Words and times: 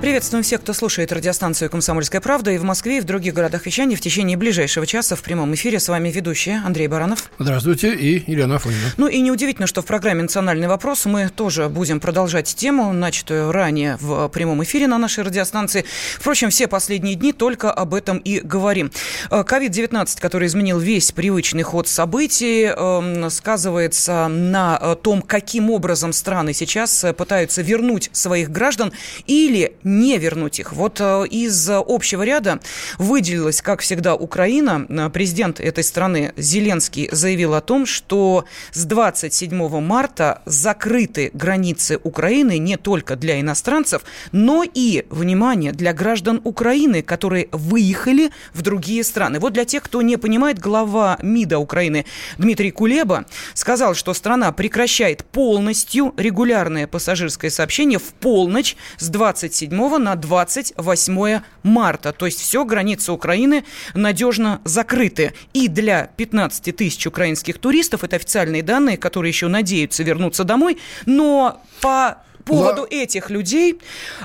Приветствуем 0.00 0.42
всех, 0.42 0.62
кто 0.62 0.72
слушает 0.72 1.12
радиостанцию 1.12 1.68
«Комсомольская 1.68 2.22
правда» 2.22 2.52
и 2.52 2.56
в 2.56 2.62
Москве, 2.64 2.96
и 2.96 3.00
в 3.00 3.04
других 3.04 3.34
городах 3.34 3.66
вещания 3.66 3.96
в 3.96 4.00
течение 4.00 4.38
ближайшего 4.38 4.86
часа 4.86 5.14
в 5.14 5.20
прямом 5.20 5.54
эфире. 5.54 5.78
С 5.78 5.90
вами 5.90 6.10
ведущая 6.10 6.62
Андрей 6.64 6.88
Баранов. 6.88 7.30
Здравствуйте, 7.38 7.94
и 7.94 8.24
Елена 8.26 8.56
Афонина. 8.56 8.94
Ну 8.96 9.08
и 9.08 9.20
неудивительно, 9.20 9.66
что 9.66 9.82
в 9.82 9.84
программе 9.84 10.22
«Национальный 10.22 10.68
вопрос» 10.68 11.04
мы 11.04 11.28
тоже 11.28 11.68
будем 11.68 12.00
продолжать 12.00 12.46
тему, 12.46 12.94
начатую 12.94 13.52
ранее 13.52 13.98
в 14.00 14.28
прямом 14.28 14.64
эфире 14.64 14.86
на 14.86 14.96
нашей 14.96 15.22
радиостанции. 15.22 15.84
Впрочем, 16.16 16.48
все 16.48 16.66
последние 16.66 17.14
дни 17.14 17.34
только 17.34 17.70
об 17.70 17.92
этом 17.92 18.16
и 18.16 18.40
говорим. 18.40 18.90
COVID-19, 19.28 20.18
который 20.18 20.48
изменил 20.48 20.78
весь 20.78 21.12
привычный 21.12 21.62
ход 21.62 21.88
событий, 21.88 22.72
эм, 22.74 23.28
сказывается 23.28 24.28
на 24.28 24.94
том, 25.02 25.20
каким 25.20 25.68
образом 25.68 26.14
страны 26.14 26.54
сейчас 26.54 27.04
пытаются 27.18 27.60
вернуть 27.60 28.08
своих 28.14 28.50
граждан 28.50 28.94
или 29.26 29.74
не 29.90 30.18
вернуть 30.18 30.58
их. 30.58 30.72
Вот 30.72 31.00
э, 31.00 31.26
из 31.28 31.68
общего 31.70 32.22
ряда 32.22 32.60
выделилась, 32.98 33.60
как 33.60 33.80
всегда, 33.80 34.14
Украина. 34.14 34.86
Э, 34.88 35.10
президент 35.10 35.60
этой 35.60 35.84
страны 35.84 36.32
Зеленский 36.36 37.08
заявил 37.12 37.54
о 37.54 37.60
том, 37.60 37.86
что 37.86 38.44
с 38.72 38.84
27 38.84 39.80
марта 39.80 40.42
закрыты 40.46 41.30
границы 41.34 41.98
Украины 42.02 42.58
не 42.58 42.76
только 42.76 43.16
для 43.16 43.40
иностранцев, 43.40 44.02
но 44.32 44.64
и, 44.64 45.06
внимание, 45.10 45.72
для 45.72 45.92
граждан 45.92 46.40
Украины, 46.44 47.02
которые 47.02 47.48
выехали 47.52 48.30
в 48.54 48.62
другие 48.62 49.04
страны. 49.04 49.38
Вот 49.40 49.52
для 49.52 49.64
тех, 49.64 49.82
кто 49.82 50.02
не 50.02 50.16
понимает, 50.16 50.58
глава 50.58 51.18
МИДа 51.22 51.58
Украины 51.58 52.04
Дмитрий 52.38 52.70
Кулеба 52.70 53.26
сказал, 53.54 53.94
что 53.94 54.14
страна 54.14 54.52
прекращает 54.52 55.24
полностью 55.24 56.14
регулярное 56.16 56.86
пассажирское 56.86 57.50
сообщение 57.50 57.98
в 57.98 58.12
полночь 58.14 58.76
с 58.98 59.08
27 59.08 59.79
на 59.98 60.16
28 60.16 61.40
марта. 61.62 62.12
То 62.12 62.26
есть 62.26 62.40
все, 62.40 62.64
границы 62.64 63.12
Украины 63.12 63.64
надежно 63.94 64.60
закрыты. 64.64 65.32
И 65.52 65.68
для 65.68 66.10
15 66.16 66.76
тысяч 66.76 67.06
украинских 67.06 67.58
туристов, 67.58 68.04
это 68.04 68.16
официальные 68.16 68.62
данные, 68.62 68.96
которые 68.96 69.30
еще 69.30 69.48
надеются 69.48 70.02
вернуться 70.02 70.44
домой, 70.44 70.78
но 71.06 71.60
по 71.80 72.18
поводу 72.44 72.86
да. 72.90 72.96
этих 72.96 73.30
людей 73.30 73.78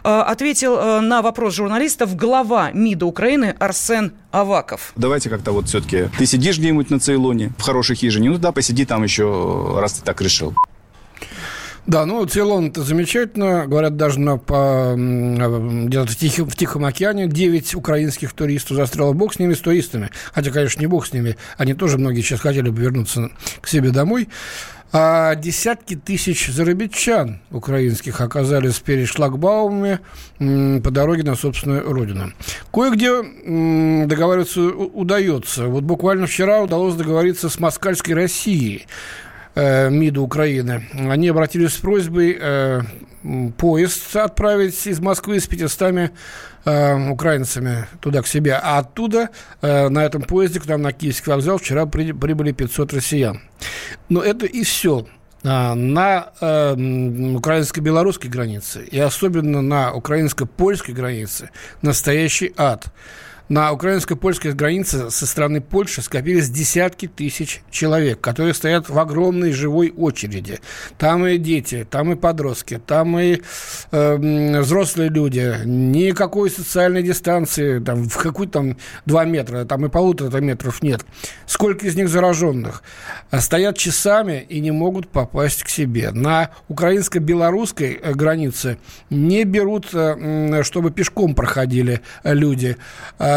э, 0.03 0.09
ответил 0.09 0.78
э, 0.78 1.00
на 1.02 1.22
вопрос 1.22 1.56
журналистов 1.56 2.16
глава 2.16 2.72
МИДа 2.72 3.06
Украины 3.06 3.56
Арсен 3.59 4.14
Аваков. 4.31 4.94
Давайте 4.95 5.30
как-то 5.30 5.52
вот 5.52 5.67
все-таки... 5.67 6.09
Ты 6.17 6.26
сидишь 6.26 6.58
где-нибудь 6.58 6.89
на 6.89 7.00
Цейлоне, 7.00 7.52
в 7.58 7.61
хорошей 7.61 7.95
хижине, 7.95 8.30
ну 8.30 8.38
да, 8.38 8.52
посиди 8.52 8.86
там 8.86 9.03
еще, 9.03 9.78
раз 9.80 9.94
ты 9.94 10.03
так 10.03 10.22
решил. 10.22 10.53
Да, 11.88 12.05
ну 12.08 12.25
Цейлон 12.25 12.67
это 12.67 12.81
замечательно. 12.81 13.67
Говорят, 13.67 13.95
даже 13.95 14.19
на, 14.19 14.38
по, 14.38 14.95
где-то 14.97 16.08
в 16.08 16.16
Тихом, 16.16 16.50
в 16.50 16.55
Тихом 16.55 16.83
океане 16.83 17.27
9 17.27 17.75
украинских 17.75 18.33
туристов 18.33 18.77
застряло. 18.77 19.14
Бог 19.14 19.36
с 19.36 19.39
ними, 19.39 19.53
с 19.53 19.59
туристами. 19.59 20.09
Хотя, 20.33 20.50
конечно, 20.52 20.80
не 20.80 20.88
бог 20.88 21.05
с 21.05 21.14
ними. 21.14 21.38
Они 21.58 21.75
тоже 21.75 22.00
многие 22.00 22.22
сейчас 22.22 22.39
хотели 22.39 22.69
бы 22.69 22.81
вернуться 22.81 23.30
к 23.61 23.67
себе 23.67 23.92
домой. 23.92 24.30
А 24.97 25.36
десятки 25.36 25.95
тысяч 25.95 26.47
зарабичан 26.47 27.42
украинских 27.52 28.22
оказались 28.22 28.80
перед 28.80 29.08
шлагбаумами 29.08 29.99
по 30.38 30.89
дороге 30.89 31.23
на 31.23 31.36
собственную 31.36 31.92
родину. 31.92 32.31
Кое-где 32.72 33.22
договариваться 34.08 34.61
удается. 34.61 35.67
Вот 35.67 35.83
буквально 35.83 36.27
вчера 36.27 36.61
удалось 36.61 36.95
договориться 36.95 37.49
с 37.49 37.59
Москальской 37.59 38.14
Россией 38.14 38.88
э, 39.56 39.89
МИДа 39.89 40.21
Украины. 40.21 40.86
Они 40.93 41.30
обратились 41.30 41.73
с 41.73 41.77
просьбой 41.77 42.38
э, 42.39 42.82
поезд 43.58 44.16
отправить 44.16 44.86
из 44.86 44.99
Москвы 44.99 45.39
с 45.39 45.48
500 45.48 46.11
э, 46.66 47.10
украинцами 47.10 47.88
туда 47.99 48.21
к 48.21 48.27
себе. 48.27 48.60
А 48.61 48.80
оттуда 48.80 49.30
э, 49.61 49.89
на 49.89 50.05
этом 50.05 50.21
поезде 50.21 50.60
к 50.60 50.65
нам 50.67 50.82
на 50.82 50.92
Киевский 50.92 51.32
вокзал 51.32 51.58
вчера 51.58 51.86
при, 51.86 52.11
прибыли 52.11 52.52
500 52.52 52.94
россиян. 52.94 53.42
Но 54.10 54.21
это 54.21 54.45
и 54.45 54.64
все 54.64 55.08
а, 55.44 55.76
на 55.76 56.32
э, 56.42 56.73
украинско-белорусской 57.36 58.32
границе 58.32 58.83
и 58.83 58.99
особенно 58.99 59.61
на 59.61 59.94
украинско-польской 59.94 60.94
границе 60.94 61.52
настоящий 61.83 62.52
ад 62.58 62.86
на 63.50 63.72
украинско-польской 63.72 64.54
границе 64.54 65.11
со 65.11 65.28
стороны 65.28 65.61
Польши 65.61 66.02
скопились 66.02 66.50
десятки 66.50 67.08
тысяч 67.08 67.61
человек, 67.70 68.20
которые 68.20 68.54
стоят 68.54 68.89
в 68.89 68.98
огромной 68.98 69.52
живой 69.52 69.94
очереди. 69.95 70.60
Там 70.98 71.26
и 71.28 71.38
дети, 71.38 71.86
там 71.89 72.11
и 72.11 72.16
подростки, 72.16 72.82
там 72.86 73.20
и 73.20 73.42
э, 73.92 74.60
взрослые 74.61 75.10
люди. 75.10 75.56
Никакой 75.66 76.50
социальной 76.50 77.04
дистанции, 77.04 77.80
там, 77.80 78.10
в 78.10 78.17
какую 78.17 78.48
там 78.48 78.78
2 79.06 79.26
метра, 79.26 79.66
там 79.66 79.86
и 79.86 79.89
полутора 79.89 80.39
метров 80.39 80.82
нет. 80.82 81.06
Сколько 81.45 81.86
из 81.86 81.95
них 81.95 82.10
зараженных? 82.10 82.82
Стоят 83.32 83.77
часами 83.77 84.45
и 84.48 84.60
не 84.60 84.72
могут 84.72 85.08
попасть 85.10 85.64
к 85.64 85.70
себе. 85.70 86.12
На 86.12 86.50
украинско-белорусской 86.67 88.00
э, 88.02 88.14
границе 88.14 88.80
не 89.12 89.44
берут, 89.44 89.89
э, 89.94 90.64
чтобы 90.64 90.89
пешком 90.89 91.36
проходили 91.36 92.02
люди. 92.23 92.77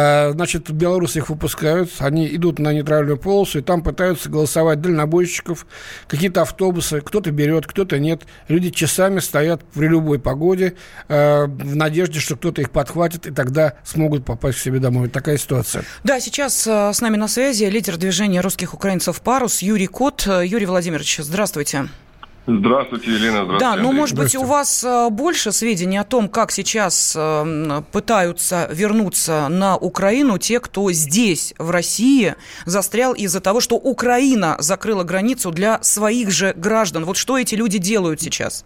А 0.00 0.31
значит, 0.32 0.70
белорусы 0.70 1.19
их 1.19 1.28
выпускают, 1.28 1.91
они 1.98 2.28
идут 2.28 2.60
на 2.60 2.72
нейтральную 2.72 3.16
полосу, 3.16 3.59
и 3.59 3.62
там 3.62 3.82
пытаются 3.82 4.28
голосовать 4.28 4.81
дальнобойщиков, 4.81 5.66
какие-то 6.06 6.42
автобусы, 6.42 7.00
кто-то 7.00 7.32
берет, 7.32 7.66
кто-то 7.66 7.98
нет. 7.98 8.22
Люди 8.47 8.70
часами 8.70 9.19
стоят 9.19 9.64
при 9.64 9.88
любой 9.88 10.20
погоде 10.20 10.75
э, 11.09 11.47
в 11.47 11.75
надежде, 11.75 12.20
что 12.20 12.36
кто-то 12.36 12.60
их 12.60 12.70
подхватит, 12.70 13.26
и 13.26 13.32
тогда 13.32 13.75
смогут 13.84 14.25
попасть 14.25 14.59
к 14.59 14.60
себе 14.60 14.78
домой. 14.78 15.09
Такая 15.09 15.36
ситуация. 15.36 15.82
Да, 16.04 16.20
сейчас 16.20 16.65
э, 16.69 16.92
с 16.92 17.00
нами 17.00 17.16
на 17.16 17.26
связи 17.26 17.65
лидер 17.65 17.97
движения 17.97 18.41
русских 18.41 18.75
украинцев 18.75 19.20
«Парус» 19.20 19.62
Юрий 19.62 19.88
Кот. 19.88 20.26
Юрий 20.26 20.66
Владимирович, 20.66 21.19
здравствуйте. 21.20 21.48
Здравствуйте, 21.48 22.08
Елена. 22.48 23.44
Здравствуйте. 23.44 23.59
Да, 23.59 23.76
ну, 23.76 23.92
может 23.92 24.16
быть, 24.16 24.34
у 24.34 24.44
вас 24.44 24.82
э, 24.84 25.09
больше 25.10 25.53
сведений 25.53 25.98
о 25.98 26.04
том, 26.04 26.28
как 26.28 26.50
сейчас 26.50 27.14
э, 27.16 27.82
пытаются 27.92 28.69
вернуться 28.72 29.48
на 29.48 29.76
Украину 29.76 30.38
те, 30.38 30.60
кто 30.60 30.91
здесь, 30.92 31.54
в 31.59 31.70
России, 31.70 32.34
застрял 32.64 33.12
из-за 33.12 33.41
того, 33.41 33.60
что 33.60 33.76
Украина 33.76 34.56
закрыла 34.59 35.04
границу 35.04 35.50
для 35.50 35.82
своих 35.82 36.31
же 36.31 36.54
граждан. 36.56 37.04
Вот 37.04 37.16
что 37.16 37.38
эти 37.38 37.54
люди 37.54 37.78
делают 37.78 38.20
сейчас? 38.20 38.65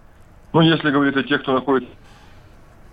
Ну, 0.53 0.61
если 0.61 0.91
говорить 0.91 1.17
о 1.17 1.23
тех, 1.23 1.43
кто 1.43 1.53
находится 1.53 1.93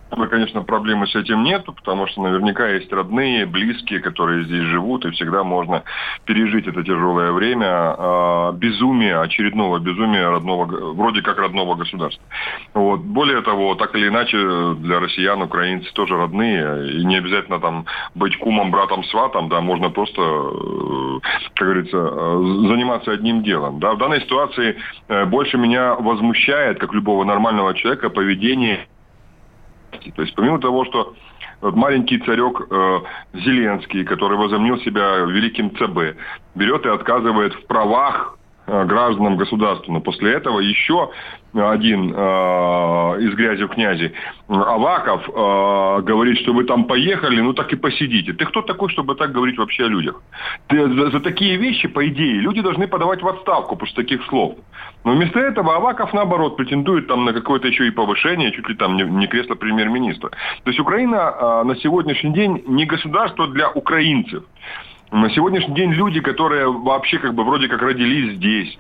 Конечно, 0.10 0.64
проблемы 0.64 1.08
с 1.08 1.16
этим 1.16 1.44
нету, 1.44 1.72
потому 1.72 2.08
что 2.08 2.24
наверняка 2.24 2.68
есть 2.68 2.92
родные, 2.92 3.46
близкие, 3.46 4.00
которые 4.00 4.44
здесь 4.46 4.64
живут, 4.64 5.06
и 5.06 5.12
всегда 5.12 5.44
можно 5.44 5.84
пережить 6.26 6.68
это 6.68 6.84
тяжелое 6.84 7.32
время 7.32 7.68
а, 7.70 8.52
безумия, 8.54 9.22
очередного 9.22 9.78
безумия 9.78 10.30
родного, 10.30 10.66
вроде 10.94 11.22
как 11.22 11.38
родного 11.38 11.76
государства. 11.76 12.24
Вот. 12.74 13.02
Более 13.02 13.42
того, 13.42 13.76
так 13.76 13.96
или 13.96 14.08
иначе, 14.08 14.38
для 14.80 15.00
россиян, 15.00 15.42
украинцы 15.44 15.92
тоже 15.94 16.18
родные, 16.18 16.92
и 16.92 17.06
не 17.06 17.18
обязательно 17.18 17.60
там 17.60 17.86
быть 18.16 18.36
кумом, 18.38 18.72
братом, 18.72 19.04
сватом, 19.06 19.48
да, 19.48 19.62
можно 19.62 19.92
просто, 19.92 20.22
э, 20.22 21.20
как 21.54 21.68
говорится, 21.68 21.98
э, 21.98 22.68
заниматься 22.68 23.12
одним 23.12 23.44
делом. 23.44 23.80
Да. 23.80 23.94
В 23.94 23.98
данной 24.00 24.22
ситуации 24.22 24.76
э, 25.08 25.26
больше 25.26 25.58
меня 25.58 25.94
возмущает, 25.96 26.80
как 26.80 26.94
любого 26.94 27.24
нормального 27.24 27.76
человека, 27.76 28.10
поведение 28.10 28.88
то 30.16 30.22
есть 30.22 30.36
помимо 30.36 30.60
того, 30.60 30.86
что 30.86 31.14
вот 31.62 31.76
маленький 31.76 32.20
царек 32.20 32.62
э, 32.70 33.00
Зеленский, 33.34 34.06
который 34.06 34.38
возомнил 34.38 34.78
себя 34.80 35.18
великим 35.26 35.72
ЦБ, 35.72 36.18
берет 36.56 36.86
и 36.86 36.90
отказывает 36.90 37.54
в 37.54 37.66
правах 37.68 38.38
э, 38.66 38.86
гражданам 38.86 39.36
государства. 39.36 39.92
Но 39.92 40.00
после 40.00 40.34
этого 40.34 40.60
еще 40.60 41.10
один 41.54 42.14
э, 42.16 42.18
из 43.22 43.34
грязи 43.34 43.64
в 43.64 43.70
князи, 43.70 44.14
Аваков, 44.48 45.28
э, 45.28 46.02
говорит, 46.04 46.40
что 46.40 46.54
вы 46.54 46.64
там 46.64 46.86
поехали, 46.86 47.42
ну 47.42 47.54
так 47.54 47.74
и 47.74 47.76
посидите. 47.76 48.34
Ты 48.34 48.46
кто 48.46 48.62
такой, 48.62 48.90
чтобы 48.90 49.16
так 49.16 49.32
говорить 49.32 49.58
вообще 49.58 49.86
о 49.86 49.88
людях? 49.88 50.22
Ты, 50.68 50.88
за, 50.88 51.12
за 51.12 51.20
такие 51.20 51.58
вещи, 51.58 51.88
по 51.88 52.08
идее, 52.08 52.40
люди 52.40 52.62
должны 52.62 52.88
подавать 52.88 53.22
в 53.22 53.28
отставку 53.28 53.76
после 53.76 53.96
таких 53.96 54.24
слов. 54.26 54.56
Но 55.04 55.14
вместо 55.14 55.40
этого 55.40 55.76
Аваков, 55.76 56.14
наоборот, 56.14 56.58
претендует 56.58 57.08
там 57.08 57.26
на 57.26 57.34
какое-то 57.34 57.68
еще 57.68 57.88
и 57.88 57.92
повышение, 57.92 58.52
чуть 58.52 58.68
ли 58.70 58.76
там 58.76 58.98
не, 58.98 59.04
не 59.04 59.28
кресло 59.28 59.56
премьер-министра. 59.56 60.30
То 60.30 60.70
есть 60.70 60.80
Украина 60.80 61.16
э, 61.16 61.64
на 61.64 61.76
сегодняшний 61.78 62.34
день 62.34 62.64
не 62.68 62.86
государство 62.86 63.48
для 63.48 63.70
украинцев. 63.70 64.44
На 65.12 65.32
сегодняшний 65.32 65.74
день 65.74 65.92
люди, 65.92 66.20
которые 66.20 66.72
вообще 66.72 67.18
как 67.18 67.34
бы 67.34 67.44
вроде 67.44 67.68
как 67.68 67.82
родились 67.82 68.36
здесь, 68.36 68.78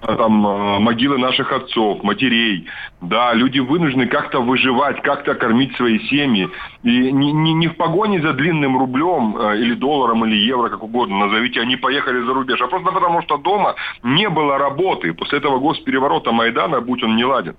там 0.00 0.46
а, 0.46 0.78
могилы 0.78 1.18
наших 1.18 1.52
отцов, 1.52 2.02
матерей. 2.02 2.66
Да, 3.00 3.32
люди 3.32 3.60
вынуждены 3.60 4.06
как-то 4.06 4.42
выживать, 4.42 5.00
как-то 5.00 5.34
кормить 5.34 5.74
свои 5.76 5.98
семьи. 6.00 6.50
И 6.82 7.12
не, 7.12 7.32
не, 7.32 7.54
не 7.54 7.68
в 7.68 7.76
погоне 7.76 8.20
за 8.20 8.34
длинным 8.34 8.78
рублем 8.78 9.36
а, 9.38 9.54
или 9.54 9.74
долларом, 9.74 10.26
или 10.26 10.36
евро, 10.36 10.68
как 10.68 10.82
угодно 10.82 11.18
назовите, 11.18 11.62
они 11.62 11.76
поехали 11.76 12.20
за 12.20 12.34
рубеж, 12.34 12.60
а 12.60 12.66
просто 12.66 12.92
потому, 12.92 13.22
что 13.22 13.38
дома 13.38 13.74
не 14.02 14.28
было 14.28 14.58
работы. 14.58 15.14
После 15.14 15.38
этого 15.38 15.58
госпереворота 15.58 16.32
Майдана, 16.32 16.82
будь 16.82 17.02
он 17.02 17.16
не 17.16 17.24
ладен, 17.24 17.56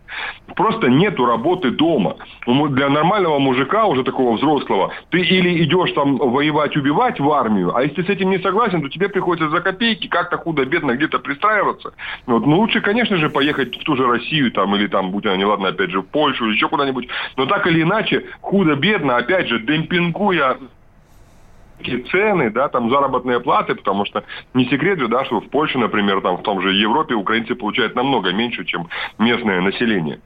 просто 0.56 0.90
нету 0.90 1.26
работы 1.26 1.72
дома. 1.72 2.18
Для 2.46 2.90
нормального 2.90 3.40
мужика, 3.40 3.86
уже 3.86 4.04
такого 4.04 4.38
взрослого, 4.38 4.92
ты 5.10 5.22
или 5.22 5.64
идешь 5.64 5.92
там 5.94 6.18
воевать, 6.18 6.78
убивать 6.78 7.20
в 7.20 7.32
армию, 7.32 7.76
а 7.76 7.82
если 7.82 8.04
с 8.04 8.10
этим 8.10 8.30
не 8.30 8.38
согласен, 8.40 8.82
то 8.84 8.90
тебе 8.90 9.10
приходится 9.10 9.50
за 9.50 9.62
копейки 9.62 10.08
как-то 10.08 10.38
худо-бедно 10.38 10.96
где-то 10.96 11.18
пристраиваться. 11.18 11.94
Вот, 12.28 12.46
ну, 12.46 12.60
лучше, 12.60 12.82
конечно 12.82 13.18
же, 13.18 13.30
поехать 13.30 13.76
в 13.76 13.84
ту 13.84 13.96
же 13.96 14.06
Россию, 14.06 14.52
там, 14.52 14.76
или 14.76 14.86
там, 14.86 15.10
будь 15.10 15.31
она 15.32 15.38
неладна, 15.42 15.70
опять 15.70 15.92
же, 15.92 16.02
в 16.02 16.08
Польшу, 16.08 16.46
еще 16.46 16.68
куда-нибудь. 16.68 17.08
Но 17.38 17.46
так 17.46 17.66
или 17.68 17.82
иначе, 17.82 18.26
худо-бедно, 18.42 19.18
опять 19.18 19.48
же, 19.48 19.60
демпингуя 19.60 20.58
цены, 22.12 22.52
да, 22.52 22.68
там 22.70 22.90
заработные 22.90 23.40
платы, 23.40 23.74
потому 23.76 24.06
что 24.06 24.24
не 24.54 24.66
секрет 24.66 25.00
же, 25.00 25.08
да, 25.08 25.26
что 25.26 25.40
в 25.40 25.50
Польше, 25.50 25.80
например, 25.80 26.22
там 26.22 26.38
в 26.38 26.44
том 26.44 26.62
же 26.62 26.74
Европе 26.74 27.16
украинцы 27.16 27.56
получают 27.56 27.96
намного 27.96 28.32
меньше, 28.32 28.66
чем 28.66 28.88
местное 29.18 29.62
население 29.62 30.20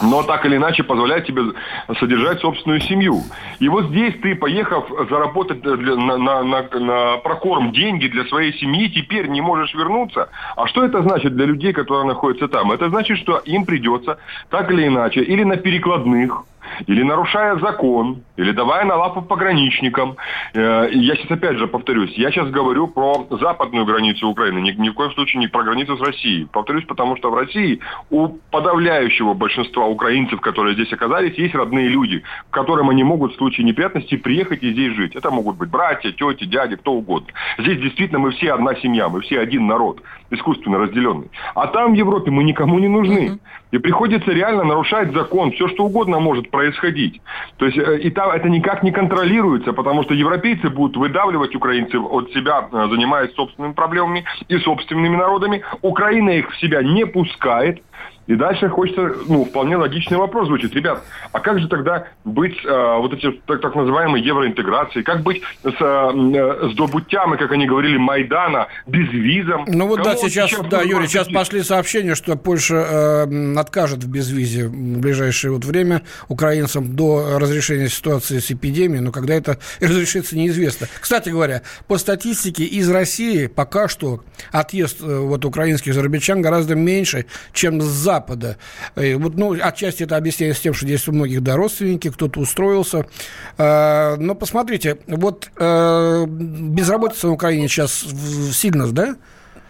но 0.00 0.22
так 0.22 0.44
или 0.46 0.56
иначе 0.56 0.82
позволяет 0.82 1.26
тебе 1.26 1.42
содержать 1.98 2.40
собственную 2.40 2.80
семью. 2.80 3.22
И 3.58 3.68
вот 3.68 3.86
здесь 3.86 4.14
ты, 4.22 4.34
поехав 4.34 4.88
заработать 5.08 5.64
на, 5.64 6.16
на, 6.16 6.42
на, 6.42 6.62
на 6.62 7.16
прокорм 7.18 7.72
деньги 7.72 8.06
для 8.08 8.24
своей 8.24 8.52
семьи, 8.54 8.88
теперь 8.88 9.28
не 9.28 9.40
можешь 9.40 9.74
вернуться. 9.74 10.28
А 10.56 10.66
что 10.66 10.84
это 10.84 11.02
значит 11.02 11.34
для 11.34 11.46
людей, 11.46 11.72
которые 11.72 12.06
находятся 12.06 12.48
там? 12.48 12.72
Это 12.72 12.88
значит, 12.88 13.18
что 13.18 13.38
им 13.38 13.64
придется 13.64 14.18
так 14.48 14.70
или 14.70 14.86
иначе, 14.86 15.22
или 15.22 15.44
на 15.44 15.56
перекладных, 15.56 16.44
или 16.86 17.02
нарушая 17.02 17.56
закон, 17.56 18.22
или 18.36 18.52
давая 18.52 18.84
на 18.84 18.96
лапу 18.96 19.22
пограничникам. 19.22 20.16
Э, 20.54 20.88
я 20.92 21.16
сейчас 21.16 21.30
опять 21.30 21.58
же 21.58 21.66
повторюсь, 21.66 22.12
я 22.14 22.30
сейчас 22.30 22.50
говорю 22.50 22.88
про 22.88 23.26
западную 23.30 23.84
границу 23.84 24.28
Украины, 24.28 24.58
ни, 24.60 24.72
ни 24.72 24.88
в 24.88 24.94
коем 24.94 25.12
случае 25.12 25.40
не 25.40 25.48
про 25.48 25.62
границу 25.62 25.96
с 25.96 26.00
Россией. 26.00 26.46
Повторюсь, 26.52 26.84
потому 26.84 27.16
что 27.16 27.30
в 27.30 27.34
России 27.34 27.80
у 28.10 28.28
подавляющего 28.50 29.34
большинства 29.34 29.86
украинцев, 29.86 30.40
которые 30.40 30.74
здесь 30.74 30.92
оказались, 30.92 31.38
есть 31.38 31.54
родные 31.54 31.88
люди, 31.88 32.22
к 32.50 32.54
которым 32.54 32.90
они 32.90 33.04
могут 33.04 33.32
в 33.32 33.36
случае 33.36 33.66
неприятностей 33.66 34.16
приехать 34.16 34.62
и 34.62 34.72
здесь 34.72 34.94
жить. 34.94 35.16
Это 35.16 35.30
могут 35.30 35.56
быть 35.56 35.70
братья, 35.70 36.10
тети, 36.12 36.44
дяди, 36.44 36.76
кто 36.76 36.92
угодно. 36.92 37.28
Здесь 37.58 37.80
действительно 37.80 38.18
мы 38.18 38.30
все 38.32 38.52
одна 38.52 38.74
семья, 38.76 39.08
мы 39.08 39.20
все 39.20 39.40
один 39.40 39.66
народ, 39.66 40.02
искусственно 40.30 40.78
разделенный. 40.78 41.30
А 41.54 41.66
там 41.66 41.92
в 41.92 41.96
Европе 41.96 42.30
мы 42.30 42.44
никому 42.44 42.78
не 42.78 42.88
нужны. 42.88 43.38
И 43.70 43.78
приходится 43.78 44.32
реально 44.32 44.64
нарушать 44.64 45.12
закон. 45.12 45.52
Все, 45.52 45.68
что 45.68 45.84
угодно 45.84 46.18
может 46.18 46.50
происходить. 46.60 47.22
То 47.56 47.66
есть 47.66 47.78
э, 47.78 47.98
и 48.00 48.10
там 48.10 48.30
это 48.30 48.50
никак 48.50 48.82
не 48.82 48.92
контролируется, 48.92 49.72
потому 49.72 50.02
что 50.02 50.12
европейцы 50.12 50.68
будут 50.68 50.96
выдавливать 50.96 51.54
украинцев 51.54 52.02
от 52.10 52.30
себя, 52.32 52.68
э, 52.70 52.88
занимаясь 52.90 53.34
собственными 53.34 53.72
проблемами 53.72 54.24
и 54.48 54.58
собственными 54.58 55.16
народами. 55.16 55.62
Украина 55.80 56.30
их 56.30 56.50
в 56.50 56.60
себя 56.60 56.82
не 56.82 57.06
пускает. 57.06 57.82
И 58.30 58.36
дальше 58.36 58.68
хочется, 58.68 59.12
ну, 59.26 59.44
вполне 59.44 59.76
логичный 59.76 60.16
вопрос 60.16 60.46
звучит. 60.46 60.72
Ребят, 60.76 61.02
а 61.32 61.40
как 61.40 61.58
же 61.58 61.66
тогда 61.66 62.06
быть 62.24 62.56
э, 62.64 62.96
вот 62.98 63.12
эти 63.12 63.32
так, 63.44 63.60
так 63.60 63.74
называемой 63.74 64.22
евроинтеграцией? 64.22 65.02
Как 65.04 65.24
быть 65.24 65.42
с, 65.64 65.74
э, 65.80 66.68
с 66.70 66.76
добутями, 66.76 67.36
как 67.36 67.50
они 67.50 67.66
говорили, 67.66 67.96
Майдана, 67.96 68.68
без 68.86 69.10
визом? 69.10 69.64
Ну 69.66 69.88
вот 69.88 70.02
Кому 70.02 70.10
да, 70.10 70.16
сейчас, 70.16 70.50
сейчас 70.50 70.64
да, 70.68 70.82
Юрий, 70.82 71.08
сейчас 71.08 71.26
пошли 71.26 71.64
сообщения, 71.64 72.14
что 72.14 72.36
Польша 72.36 73.26
э, 73.26 73.54
откажет 73.58 74.04
в 74.04 74.08
безвизе 74.08 74.68
в 74.68 75.00
ближайшее 75.00 75.50
вот 75.50 75.64
время 75.64 76.02
украинцам 76.28 76.94
до 76.94 77.36
разрешения 77.36 77.88
ситуации 77.88 78.38
с 78.38 78.52
эпидемией, 78.52 79.00
но 79.00 79.10
когда 79.10 79.34
это 79.34 79.58
разрешится, 79.80 80.36
неизвестно. 80.36 80.86
Кстати 81.00 81.30
говоря, 81.30 81.62
по 81.88 81.98
статистике 81.98 82.62
из 82.62 82.88
России 82.88 83.48
пока 83.48 83.88
что 83.88 84.22
отъезд 84.52 84.98
э, 85.02 85.18
вот 85.18 85.44
украинских 85.44 85.94
зарабичан 85.94 86.42
гораздо 86.42 86.76
меньше, 86.76 87.26
чем 87.52 87.80
с 87.80 87.86
Запада. 88.20 88.56
Вот, 88.96 89.36
ну, 89.36 89.56
отчасти 89.60 90.02
это 90.02 90.16
объясняется 90.16 90.62
тем, 90.62 90.74
что 90.74 90.86
здесь 90.86 91.08
у 91.08 91.12
многих 91.12 91.42
да, 91.42 91.56
родственники, 91.56 92.10
кто-то 92.10 92.40
устроился. 92.40 93.06
А, 93.56 94.16
но 94.16 94.34
посмотрите, 94.34 94.98
вот 95.06 95.50
э, 95.56 96.26
безработица 96.26 97.28
в 97.28 97.32
Украине 97.32 97.68
сейчас 97.68 98.04
сильно, 98.52 98.90
да? 98.92 99.16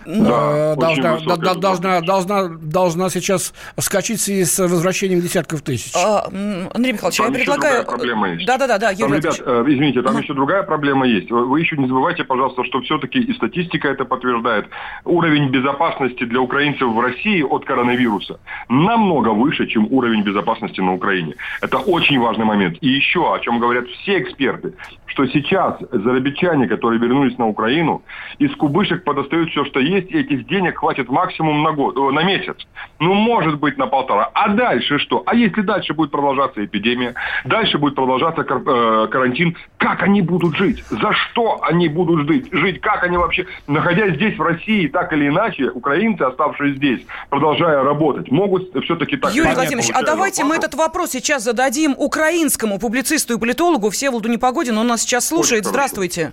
Да, 0.07 0.75
должна, 0.77 1.19
да, 1.37 1.55
должна, 1.55 2.01
должна, 2.01 2.49
должна 2.49 3.11
сейчас 3.11 3.53
вскочить 3.77 4.19
в 4.19 4.23
связи 4.23 4.45
с 4.45 4.59
возвращением 4.59 5.21
десятков 5.21 5.63
тысяч. 5.63 5.93
А, 5.95 6.25
Андрей 6.73 6.93
Михайлович, 6.93 7.17
там 7.17 7.33
я 7.33 7.39
предлагаю... 7.39 7.85
проблема 7.85 8.31
есть. 8.31 8.47
Да, 8.47 8.59
да, 8.59 8.67
да, 8.67 8.79
да, 8.79 8.91
Юрий 8.91 9.21
там, 9.21 9.33
ребят, 9.33 9.43
э, 9.45 9.65
извините, 9.69 10.03
там 10.03 10.13
ага. 10.13 10.23
еще 10.23 10.35
другая 10.35 10.63
проблема 10.63 11.07
есть. 11.07 11.31
Вы 11.31 11.61
еще 11.61 11.77
не 11.77 11.87
забывайте, 11.87 12.25
пожалуйста, 12.25 12.65
что 12.65 12.81
все-таки 12.81 13.19
и 13.19 13.33
статистика 13.35 13.89
это 13.89 14.05
подтверждает. 14.05 14.67
Уровень 15.05 15.49
безопасности 15.51 16.25
для 16.25 16.41
украинцев 16.41 16.89
в 16.89 17.01
России 17.01 17.43
от 17.43 17.65
коронавируса 17.65 18.41
намного 18.69 19.29
выше, 19.29 19.67
чем 19.67 19.87
уровень 19.91 20.23
безопасности 20.23 20.81
на 20.81 20.95
Украине. 20.95 21.35
Это 21.61 21.79
очень 21.79 22.19
важный 22.19 22.45
момент. 22.45 22.79
И 22.81 22.89
еще, 22.89 23.35
о 23.35 23.39
чем 23.41 23.59
говорят 23.59 23.87
все 23.89 24.19
эксперты, 24.21 24.73
что 25.11 25.27
сейчас 25.27 25.77
зарабичане, 25.91 26.69
которые 26.69 27.01
вернулись 27.01 27.37
на 27.39 27.49
Украину, 27.49 28.03
из 28.39 28.55
кубышек 28.57 29.05
подостают 29.05 29.51
все, 29.51 29.65
что 29.65 29.81
есть, 29.81 30.11
и 30.11 30.19
этих 30.19 30.47
денег 30.47 30.79
хватит 30.79 31.09
максимум 31.09 31.63
на 31.63 31.73
год, 31.73 31.97
на 31.97 32.23
месяц. 32.23 32.57
Ну, 33.01 33.15
может 33.15 33.59
быть, 33.59 33.77
на 33.77 33.87
полтора. 33.87 34.31
А 34.35 34.49
дальше 34.49 34.99
что? 34.99 35.23
А 35.27 35.35
если 35.35 35.63
дальше 35.63 35.95
будет 35.95 36.11
продолжаться 36.11 36.65
эпидемия, 36.65 37.15
дальше 37.45 37.79
будет 37.79 37.95
продолжаться 37.95 38.43
э, 38.43 39.09
карантин, 39.11 39.57
как 39.79 40.03
они 40.03 40.23
будут 40.23 40.57
жить? 40.57 40.85
За 40.89 41.13
что 41.13 41.61
они 41.63 41.89
будут 41.89 42.29
жить? 42.29 42.49
Жить 42.53 42.81
как 42.81 43.03
они 43.03 43.17
вообще, 43.17 43.47
находясь 43.67 44.15
здесь, 44.15 44.39
в 44.39 44.43
России, 44.43 44.87
так 44.87 45.13
или 45.13 45.29
иначе, 45.29 45.71
украинцы, 45.71 46.23
оставшиеся 46.23 46.77
здесь, 46.77 47.01
продолжая 47.31 47.83
работать, 47.83 48.31
могут 48.31 48.71
все-таки 48.85 49.17
так... 49.17 49.35
Юрий 49.35 49.55
Владимирович, 49.55 49.91
а 49.93 50.03
давайте 50.03 50.45
мы 50.45 50.55
этот 50.57 50.75
вопрос 50.75 51.11
сейчас 51.11 51.43
зададим 51.43 51.95
украинскому 51.97 52.79
публицисту 52.79 53.35
и 53.35 53.39
политологу 53.39 53.91
Всеволоду 53.91 54.29
Непогодину. 54.29 54.81
Он 54.81 54.87
нас 54.87 55.00
сейчас 55.01 55.27
слушает. 55.27 55.67
Здравствуйте. 55.67 56.33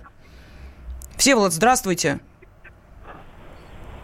Всеволод, 1.16 1.52
здравствуйте. 1.52 2.20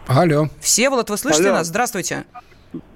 Алло. 0.07 0.49
Всеволод, 0.59 1.09
вы 1.09 1.17
слышите 1.17 1.45
Алло. 1.45 1.57
нас? 1.59 1.67
Здравствуйте. 1.67 2.25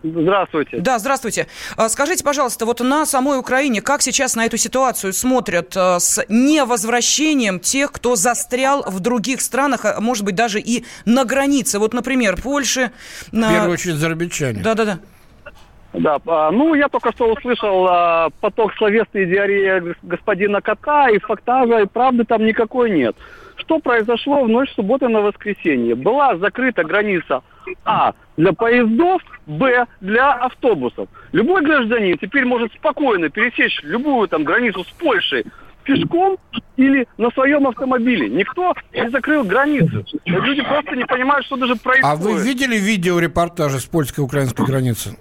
Здравствуйте. 0.04 0.80
Да, 0.80 1.00
здравствуйте. 1.00 1.48
А, 1.78 1.90
скажите, 1.90 2.24
пожалуйста, 2.24 2.66
вот 2.66 2.82
на 2.82 3.06
самой 3.06 3.40
Украине 3.40 3.82
как 3.82 4.02
сейчас 4.02 4.36
на 4.36 4.46
эту 4.46 4.58
ситуацию 4.58 5.14
смотрят 5.14 5.76
а, 5.76 6.00
с 6.00 6.24
невозвращением 6.28 7.60
тех, 7.60 7.92
кто 7.92 8.16
застрял 8.16 8.84
в 8.84 9.00
других 9.00 9.42
странах, 9.42 9.86
а 9.86 10.00
может 10.02 10.26
быть, 10.26 10.36
даже 10.36 10.60
и 10.60 10.86
на 11.06 11.24
границе? 11.24 11.80
Вот, 11.80 11.94
например, 11.94 12.42
Польши. 12.42 12.92
В 13.32 13.32
первую 13.32 13.72
очередь, 13.72 13.96
зарабичане. 13.96 14.62
Да-да-да. 14.62 15.00
Да, 15.94 16.20
ну 16.52 16.76
я 16.76 16.88
только 16.88 17.12
что 17.12 17.32
услышал 17.32 17.88
а, 17.88 18.30
поток 18.42 18.74
словесной 18.76 19.26
диареи 19.26 19.96
господина 20.04 20.62
Катка, 20.62 21.10
и 21.10 21.18
фактажа, 21.18 21.82
и 21.82 21.88
правды 21.88 22.26
там 22.26 22.46
никакой 22.46 22.92
нет. 22.92 23.16
Что 23.58 23.80
произошло 23.80 24.44
в 24.44 24.50
ночь 24.50 24.72
субботы 24.76 25.08
на 25.08 25.22
воскресенье? 25.22 25.96
Была 25.96 26.38
закрыта 26.38 26.84
граница 26.84 27.42
А 27.86 28.14
для 28.38 28.54
поездов, 28.54 29.22
Б 29.48 29.86
для 30.00 30.32
автобусов. 30.34 31.10
Любой 31.32 31.64
гражданин 31.64 32.18
теперь 32.18 32.46
может 32.46 32.72
спокойно 32.74 33.30
пересечь 33.30 33.80
любую 33.84 34.28
там 34.28 34.44
границу 34.44 34.84
с 34.84 34.92
Польшей 34.92 35.46
пешком 35.84 36.38
или 36.78 37.08
на 37.18 37.32
своем 37.32 37.68
автомобиле. 37.68 38.30
Никто 38.30 38.76
не 38.94 39.10
закрыл 39.10 39.44
границы. 39.44 40.06
Люди 40.26 40.62
просто 40.62 40.96
не 40.96 41.06
понимают, 41.06 41.46
что 41.48 41.58
даже 41.58 41.76
происходит. 41.76 42.06
А 42.06 42.16
вы 42.16 42.42
видели 42.42 42.78
видеорепортажи 42.78 43.80
с 43.80 43.86
польско-украинской 43.86 44.66
границы? 44.66 45.18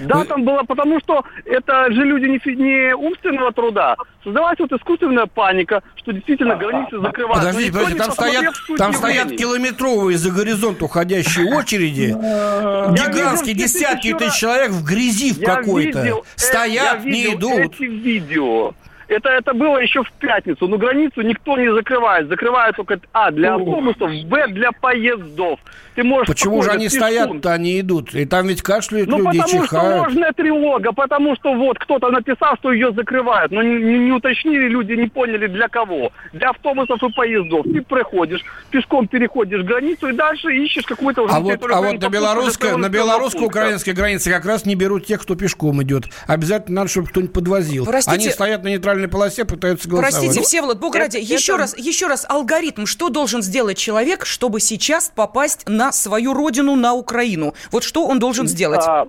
Да, 0.00 0.18
Вы... 0.18 0.24
там 0.24 0.44
было, 0.44 0.62
потому 0.62 1.00
что 1.00 1.24
это 1.44 1.92
же 1.92 2.04
люди 2.04 2.24
не, 2.24 2.54
не 2.54 2.94
умственного 2.94 3.52
труда. 3.52 3.96
Создавалась 4.22 4.58
вот 4.58 4.72
искусственная 4.72 5.26
паника, 5.26 5.82
что 5.96 6.12
действительно 6.12 6.56
границы 6.56 6.98
закрываются. 6.98 7.46
Подождите, 7.46 7.72
подождите, 7.72 8.02
там 8.02 8.12
стоят, 8.12 8.54
там 8.78 8.92
стоят 8.94 9.30
километровые 9.30 10.18
за 10.18 10.30
горизонт 10.30 10.82
уходящие 10.82 11.54
очереди, 11.54 12.08
гигантские, 12.10 13.54
десятки 13.54 14.14
тысяч 14.14 14.38
человек 14.38 14.70
в 14.70 14.84
грязи 14.84 15.32
в 15.32 15.44
какой-то. 15.44 16.22
Стоят, 16.36 17.04
не 17.04 17.34
идут. 17.34 17.58
эти 17.58 17.84
видео. 17.84 18.74
Это, 19.14 19.28
это 19.30 19.54
было 19.54 19.78
еще 19.78 20.02
в 20.02 20.12
пятницу. 20.12 20.68
Но 20.68 20.78
границу 20.78 21.22
никто 21.22 21.56
не 21.56 21.72
закрывает. 21.72 22.28
Закрывают 22.28 22.76
только, 22.76 23.00
а, 23.12 23.30
для 23.30 23.54
автобусов, 23.54 24.10
б, 24.26 24.48
для 24.48 24.72
поездов. 24.72 25.60
Ты 25.94 26.02
можешь 26.02 26.26
Почему 26.26 26.60
же 26.62 26.70
они 26.70 26.88
стоят-то, 26.88 27.52
они 27.52 27.80
идут? 27.80 28.14
И 28.14 28.24
там 28.24 28.48
ведь 28.48 28.62
кашляют 28.62 29.08
ну, 29.08 29.18
люди, 29.18 29.38
потому 29.38 29.64
чихают. 29.64 29.94
что 29.94 30.02
ложная 30.02 30.32
тревога, 30.32 30.92
потому 30.92 31.36
что 31.36 31.54
вот 31.54 31.78
кто-то 31.78 32.10
написал, 32.10 32.56
что 32.56 32.72
ее 32.72 32.92
закрывают. 32.92 33.52
Но 33.52 33.62
не, 33.62 33.76
не, 33.76 33.98
не 33.98 34.12
уточнили, 34.12 34.68
люди 34.68 34.94
не 34.94 35.06
поняли 35.06 35.46
для 35.46 35.68
кого. 35.68 36.10
Для 36.32 36.50
автобусов 36.50 37.00
и 37.02 37.12
поездов. 37.12 37.64
Ты 37.72 37.80
проходишь, 37.82 38.40
пешком 38.70 39.06
переходишь 39.06 39.62
границу 39.62 40.08
и 40.08 40.12
дальше 40.12 40.52
ищешь 40.52 40.84
какую-то... 40.84 41.26
А 41.30 41.38
вот, 41.38 41.60
а 41.70 41.80
вот 41.80 42.00
на 42.00 42.08
белорусской, 42.08 42.76
на 42.76 42.88
белорусско-украинской 42.88 43.90
границе 43.90 44.30
как 44.30 44.44
раз 44.46 44.66
не 44.66 44.74
берут 44.74 45.06
тех, 45.06 45.22
кто 45.22 45.36
пешком 45.36 45.80
идет. 45.82 46.06
Обязательно 46.26 46.80
надо, 46.80 46.90
чтобы 46.90 47.06
кто-нибудь 47.06 47.32
подвозил. 47.32 47.84
Простите, 47.86 48.16
они 48.16 48.30
стоят 48.30 48.64
на 48.64 48.68
нейтральной 48.68 49.03
полосе, 49.08 49.44
пытаются 49.44 49.88
голосовать. 49.88 50.14
Простите, 50.14 50.42
Всеволод, 50.44 50.78
Бог 50.78 50.94
ради, 50.94 51.18
еще 51.18 51.52
это... 51.52 51.62
раз, 51.62 51.78
еще 51.78 52.06
раз, 52.06 52.26
алгоритм. 52.28 52.86
Что 52.86 53.08
должен 53.08 53.42
сделать 53.42 53.78
человек, 53.78 54.26
чтобы 54.26 54.60
сейчас 54.60 55.12
попасть 55.14 55.68
на 55.68 55.92
свою 55.92 56.34
родину, 56.34 56.76
на 56.76 56.94
Украину? 56.94 57.54
Вот 57.70 57.84
что 57.84 58.06
он 58.06 58.18
должен 58.18 58.46
сделать? 58.46 58.84
А... 58.86 59.06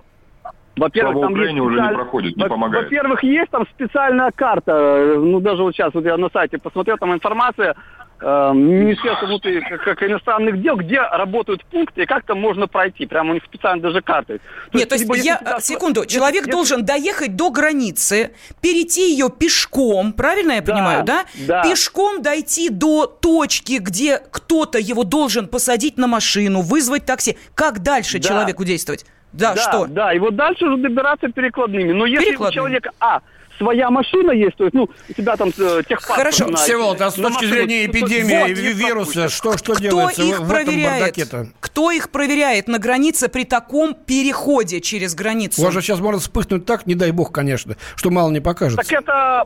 Во-первых, 0.76 1.22
там 1.22 1.32
Украине 1.32 1.60
есть 1.60 1.66
уже 1.66 1.80
не 1.80 1.88
проходит, 1.88 2.36
не 2.36 2.46
помогает. 2.46 2.84
Во-первых, 2.84 3.22
есть 3.22 3.50
там 3.50 3.66
специальная 3.74 4.30
карта. 4.30 5.14
Ну, 5.16 5.40
даже 5.40 5.62
вот 5.62 5.74
сейчас 5.74 5.94
вот 5.94 6.04
я 6.04 6.18
на 6.18 6.28
сайте 6.30 6.58
посмотрел, 6.58 6.98
там 6.98 7.14
информация 7.14 7.74
э, 8.20 8.52
Министерства 8.54 9.26
внутри, 9.26 9.60
как, 9.60 9.82
как 9.82 10.02
иностранных 10.02 10.60
дел, 10.60 10.76
где 10.76 11.00
работают 11.00 11.64
пункты 11.66 12.02
и 12.02 12.06
как 12.06 12.24
там 12.24 12.40
можно 12.40 12.66
пройти. 12.66 13.06
Прямо 13.06 13.30
у 13.30 13.34
них 13.34 13.44
специально 13.44 13.82
даже 13.82 14.02
карты. 14.02 14.38
То 14.70 14.78
Нет, 14.78 14.92
есть, 14.92 15.06
то 15.06 15.14
есть 15.14 15.26
я, 15.26 15.38
туда... 15.38 15.60
секунду, 15.60 16.02
если, 16.02 16.14
человек 16.14 16.40
если... 16.42 16.50
должен 16.50 16.84
доехать 16.84 17.36
до 17.36 17.50
границы, 17.50 18.32
перейти 18.60 19.12
ее 19.12 19.30
пешком, 19.30 20.12
правильно 20.12 20.52
я 20.52 20.60
да, 20.60 20.72
понимаю, 20.72 21.04
да? 21.04 21.24
да? 21.46 21.62
Пешком 21.62 22.22
дойти 22.22 22.70
до 22.70 23.06
точки, 23.06 23.78
где 23.78 24.18
кто-то 24.30 24.78
его 24.78 25.04
должен 25.04 25.48
посадить 25.48 25.98
на 25.98 26.06
машину, 26.06 26.62
вызвать 26.62 27.04
такси. 27.04 27.36
Как 27.54 27.80
дальше 27.80 28.18
да. 28.18 28.28
человеку 28.28 28.64
действовать? 28.64 29.06
Да, 29.32 29.54
да, 29.54 29.60
что? 29.60 29.86
Да, 29.86 30.12
и 30.12 30.18
вот 30.18 30.34
дальше 30.34 30.64
уже 30.64 30.78
добираться 30.78 31.28
перекладными. 31.28 31.92
Но 31.92 32.06
если 32.06 32.36
у 32.36 32.50
человека, 32.50 32.90
а, 32.98 33.20
своя 33.58 33.90
машина 33.90 34.32
есть, 34.32 34.56
то 34.56 34.64
есть, 34.64 34.74
ну, 34.74 34.88
у 35.08 35.12
тебя 35.12 35.36
там 35.36 35.48
э, 35.48 35.82
техпаспорт. 35.88 36.18
Хорошо, 36.18 36.46
на, 36.48 36.56
Всеволод, 36.56 37.00
а 37.00 37.10
с 37.10 37.14
точки 37.14 37.44
машину, 37.44 37.52
зрения 37.52 37.86
эпидемии 37.86 38.48
вот, 38.48 38.58
вируса, 38.58 39.28
что, 39.28 39.56
что 39.56 39.74
Кто 39.74 39.82
делается 39.82 40.22
их 40.22 40.40
в, 40.40 40.48
проверяет? 40.48 41.18
этом 41.18 41.52
Кто 41.60 41.90
их 41.90 42.10
проверяет 42.10 42.68
на 42.68 42.78
границе 42.78 43.28
при 43.28 43.44
таком 43.44 43.94
переходе 43.94 44.80
через 44.80 45.14
границу? 45.14 45.60
У 45.62 45.64
вас 45.64 45.74
же 45.74 45.80
сейчас 45.82 46.00
может 46.00 46.22
вспыхнуть 46.22 46.64
так, 46.64 46.86
не 46.86 46.94
дай 46.94 47.10
бог, 47.10 47.32
конечно, 47.32 47.76
что 47.96 48.10
мало 48.10 48.30
не 48.30 48.40
покажется. 48.40 48.82
Так 48.82 49.00
это, 49.00 49.44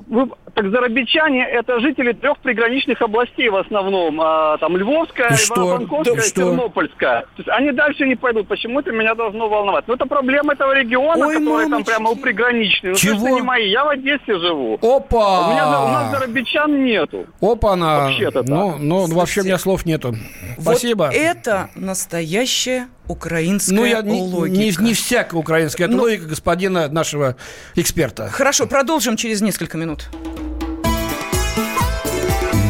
так 0.54 0.70
зарабичане, 0.70 1.44
это 1.44 1.80
жители 1.80 2.12
трех 2.12 2.38
приграничных 2.38 3.00
областей 3.02 3.48
в 3.48 3.56
основном. 3.56 4.20
А, 4.20 4.58
там 4.58 4.76
Львовская, 4.76 5.30
Ивано-Франковская, 5.30 6.16
да, 6.16 6.22
Тернопольская. 6.22 7.20
То 7.22 7.28
есть 7.38 7.48
они 7.48 7.72
дальше 7.72 8.06
не 8.06 8.16
пойдут. 8.16 8.48
Почему 8.48 8.80
это 8.80 8.92
меня 8.92 9.14
должно 9.14 9.48
волновать? 9.48 9.84
Ну, 9.86 9.94
это 9.94 10.06
проблема 10.06 10.54
этого 10.54 10.72
региона, 10.72 11.26
Ой, 11.26 11.34
который 11.34 11.66
мамочки. 11.66 11.70
там 11.70 11.84
прямо 11.84 12.10
у 12.10 12.16
приграничный. 12.16 12.90
Ну, 12.90 12.96
Чего? 12.96 13.28
не 13.28 13.42
мои. 13.42 13.68
Я 13.68 13.84
в 13.84 13.88
Одессе 14.00 14.38
живу. 14.38 14.78
Опа! 14.82 15.48
У, 15.48 15.52
меня, 15.52 15.82
у 15.82 15.88
нас 15.88 16.10
зарабичан 16.10 16.84
нету. 16.84 17.26
Опа, 17.40 17.74
она. 17.74 18.00
Вообще-то 18.00 18.42
ну, 18.42 18.76
ну, 18.78 19.06
вообще 19.06 19.42
у 19.42 19.44
меня 19.44 19.58
слов 19.58 19.84
нету. 19.86 20.16
Спасибо. 20.58 21.04
Вот 21.04 21.14
это 21.14 21.70
настоящая 21.74 22.88
украинская 23.08 23.76
ну, 23.76 23.84
я, 23.84 24.00
логика. 24.00 24.56
Не, 24.56 24.70
не, 24.70 24.84
не 24.88 24.94
всякая 24.94 25.36
украинская, 25.36 25.86
это 25.86 25.96
Но... 25.96 26.02
Ну, 26.02 26.04
логика 26.04 26.26
господина 26.26 26.88
нашего 26.88 27.36
эксперта. 27.76 28.28
Хорошо, 28.28 28.66
продолжим 28.66 29.16
через 29.16 29.40
несколько 29.42 29.76
минут. 29.76 30.08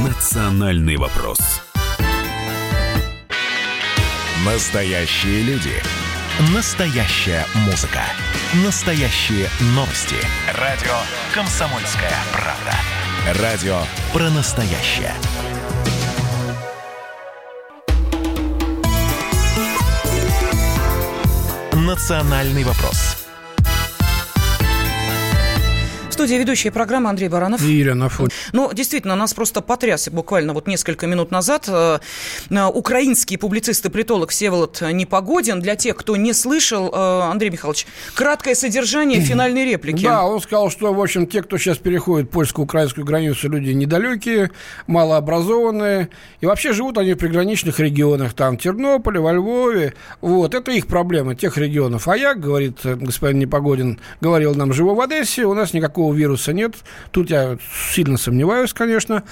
Национальный 0.07 0.97
вопрос. 0.97 1.39
Настоящие 4.45 5.43
люди. 5.43 6.00
Настоящая 6.49 7.45
музыка. 7.67 8.01
Настоящие 8.65 9.47
новости. 9.77 10.17
Радио 10.55 10.95
«Комсомольская 11.35 12.15
правда». 12.33 13.43
Радио 13.43 13.83
про 14.15 14.31
настоящее. 14.31 15.13
Национальный 21.75 22.65
вопрос 22.65 23.20
студии 26.13 26.35
ведущая 26.35 26.71
программы 26.71 27.11
Андрей 27.11 27.29
Баранов. 27.29 27.63
И 27.63 27.81
Ирина 27.81 28.07
Афон. 28.07 28.29
Ну, 28.53 28.73
действительно, 28.73 29.17
нас 29.17 29.35
просто 29.35 29.61
потряс 29.61 30.09
буквально 30.09 30.53
вот 30.53 30.67
несколько 30.67 31.07
минут 31.07 31.31
назад 31.31 31.65
э, 31.69 31.99
э, 32.51 32.67
украинский 32.67 33.37
публицист 33.37 33.85
и 33.87 33.91
политолог 33.91 34.31
Всеволод 34.31 34.81
Непогодин. 34.81 35.61
Для 35.61 35.77
тех, 35.77 35.97
кто 35.97 36.17
не 36.17 36.33
слышал, 36.33 36.91
э, 36.93 37.21
Андрей 37.31 37.51
Михайлович, 37.51 37.87
краткое 38.15 38.55
содержание 38.55 39.21
финальной 39.21 39.65
реплики. 39.65 40.05
Да, 40.05 40.25
он 40.25 40.41
сказал, 40.41 40.71
что, 40.71 40.93
в 40.93 41.01
общем, 41.01 41.27
те, 41.27 41.43
кто 41.43 41.59
сейчас 41.59 41.79
переходит 41.79 42.31
польско-украинскую 42.31 43.05
границу, 43.05 43.49
люди 43.49 43.71
недалекие, 43.71 44.51
малообразованные. 44.87 46.09
И 46.41 46.47
вообще 46.47 46.73
живут 46.73 46.99
они 46.99 47.15
в 47.15 47.17
приграничных 47.17 47.81
регионах, 47.81 48.35
там, 48.35 48.57
в 48.57 48.61
Тернополе, 48.61 49.21
во 49.21 49.33
Львове. 49.33 49.95
Вот, 50.21 50.55
это 50.55 50.71
их 50.71 50.87
проблемы, 50.87 51.35
тех 51.35 51.57
регионов. 51.59 52.09
А 52.09 52.17
я, 52.17 52.35
говорит 52.35 52.79
господин 52.83 53.39
Непогодин, 53.41 54.01
говорил 54.21 54.55
нам, 54.55 54.73
живу 54.73 54.95
в 54.95 55.01
Одессе, 55.01 55.45
у 55.45 55.55
нас 55.55 55.73
никакого 55.73 56.00
никакого 56.01 56.15
вируса 56.15 56.53
нет. 56.53 56.75
Тут 57.11 57.31
я 57.31 57.59
сильно 57.93 58.17
сомневаюсь, 58.17 58.73
конечно. 58.73 59.23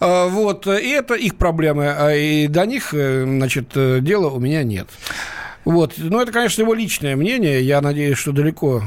А, 0.00 0.26
вот. 0.26 0.66
И 0.66 0.88
это 0.90 1.14
их 1.14 1.36
проблемы. 1.36 1.88
А 1.88 2.14
и 2.14 2.48
до 2.48 2.66
них, 2.66 2.92
э, 2.92 3.24
значит, 3.24 3.70
э, 3.74 4.00
дела 4.00 4.28
у 4.28 4.40
меня 4.40 4.62
нет. 4.64 4.88
Вот. 5.66 5.94
Ну, 5.98 6.20
это, 6.20 6.30
конечно, 6.30 6.62
его 6.62 6.74
личное 6.74 7.16
мнение. 7.16 7.60
Я 7.60 7.80
надеюсь, 7.80 8.16
что 8.16 8.30
далеко 8.30 8.82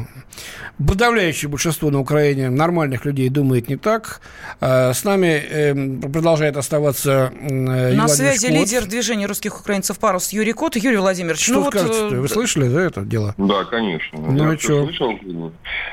подавляющее 0.88 1.50
большинство 1.50 1.91
на 1.91 2.00
Украине 2.00 2.50
нормальных 2.50 3.03
людей 3.03 3.27
думает 3.29 3.67
не 3.67 3.75
так. 3.75 4.21
А, 4.62 4.93
с 4.93 5.03
нами 5.03 5.27
эм, 5.27 6.01
продолжает 6.01 6.55
оставаться 6.55 7.33
э, 7.38 7.93
На 7.93 8.07
связи 8.07 8.48
Кот. 8.48 8.55
лидер 8.55 8.86
движения 8.86 9.25
русских 9.25 9.59
украинцев 9.59 10.00
«Парус» 10.00 10.31
Юрий 10.31 10.53
Кот. 10.53 10.77
Юрий 10.77 10.98
Владимирович, 10.98 11.43
что 11.43 11.55
ну 11.55 11.65
скажете 11.69 12.03
вот... 12.03 12.13
Вы 12.13 12.29
слышали, 12.29 12.69
да, 12.69 12.81
это 12.83 13.01
дело? 13.01 13.36
Да, 13.38 13.65
конечно. 13.65 14.19
Ну, 14.19 14.51
Я 14.51 14.57
что? 14.57 14.86
слышал. 14.86 15.19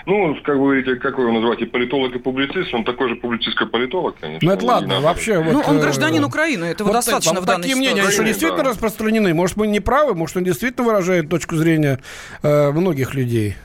Ну, 0.06 0.36
как 0.44 0.54
вы 0.54 0.62
говорите, 0.62 0.94
как 0.96 1.16
вы 1.16 1.24
его 1.24 1.32
называете, 1.32 1.66
политолог 1.66 2.14
и 2.14 2.18
публицист, 2.18 2.72
он 2.72 2.84
такой 2.84 3.08
же 3.08 3.16
публицистский 3.16 3.66
политолог, 3.66 4.16
конечно. 4.20 4.46
Ну, 4.48 4.54
это 4.54 4.64
ладно, 4.64 5.00
вообще. 5.00 5.42
Ну, 5.42 5.52
вот, 5.54 5.66
он 5.66 5.80
гражданин 5.80 6.22
Украины, 6.22 6.66
этого 6.66 6.88
вот 6.88 6.94
достаточно 6.94 7.40
в 7.40 7.44
данной 7.44 7.62
такие 7.62 7.76
мнения, 7.76 8.02
они 8.02 8.12
что, 8.12 8.22
действительно 8.22 8.62
да. 8.62 8.70
распространены? 8.70 9.34
Может, 9.34 9.56
мы 9.56 9.66
не 9.66 9.80
правы, 9.80 10.14
может, 10.14 10.36
он 10.36 10.44
действительно 10.44 10.75
действительно 10.76 10.82
выражает 10.82 11.28
точку 11.28 11.56
зрения 11.56 11.98
э, 12.42 12.70
многих 12.70 13.14
людей. 13.14 13.56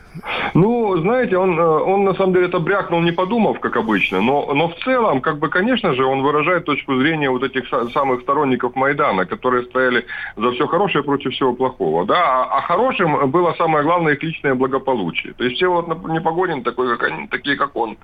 Ну, 0.53 0.97
знаете, 0.97 1.37
он, 1.37 1.57
э, 1.57 1.63
он 1.63 2.03
на 2.03 2.13
самом 2.15 2.33
деле 2.33 2.47
это 2.47 2.59
брякнул, 2.59 3.01
не 3.01 3.11
подумав, 3.11 3.59
как 3.59 3.77
обычно, 3.77 4.21
но, 4.21 4.53
но 4.53 4.67
в 4.67 4.75
целом, 4.83 5.21
как 5.21 5.39
бы, 5.39 5.49
конечно 5.49 5.93
же, 5.93 6.05
он 6.05 6.21
выражает 6.21 6.65
точку 6.65 6.95
зрения 6.95 7.29
вот 7.29 7.43
этих 7.43 7.67
самых 7.93 8.21
сторонников 8.21 8.75
Майдана, 8.75 9.25
которые 9.25 9.63
стояли 9.63 10.05
за 10.35 10.51
все 10.51 10.67
хорошее 10.67 11.03
против 11.03 11.33
всего 11.33 11.53
плохого, 11.53 12.05
да, 12.05 12.43
а, 12.43 12.57
а 12.57 12.61
хорошим 12.61 13.31
было 13.31 13.53
самое 13.57 13.83
главное 13.83 14.13
их 14.13 14.23
личное 14.23 14.53
благополучие. 14.53 15.33
То 15.33 15.43
есть 15.45 15.55
все 15.55 15.67
вот 15.67 15.87
Непогодин, 16.07 16.63
такой, 16.63 16.97
как 16.97 17.11
они, 17.11 17.27
такие, 17.27 17.55
как 17.55 17.75
он, 17.75 17.97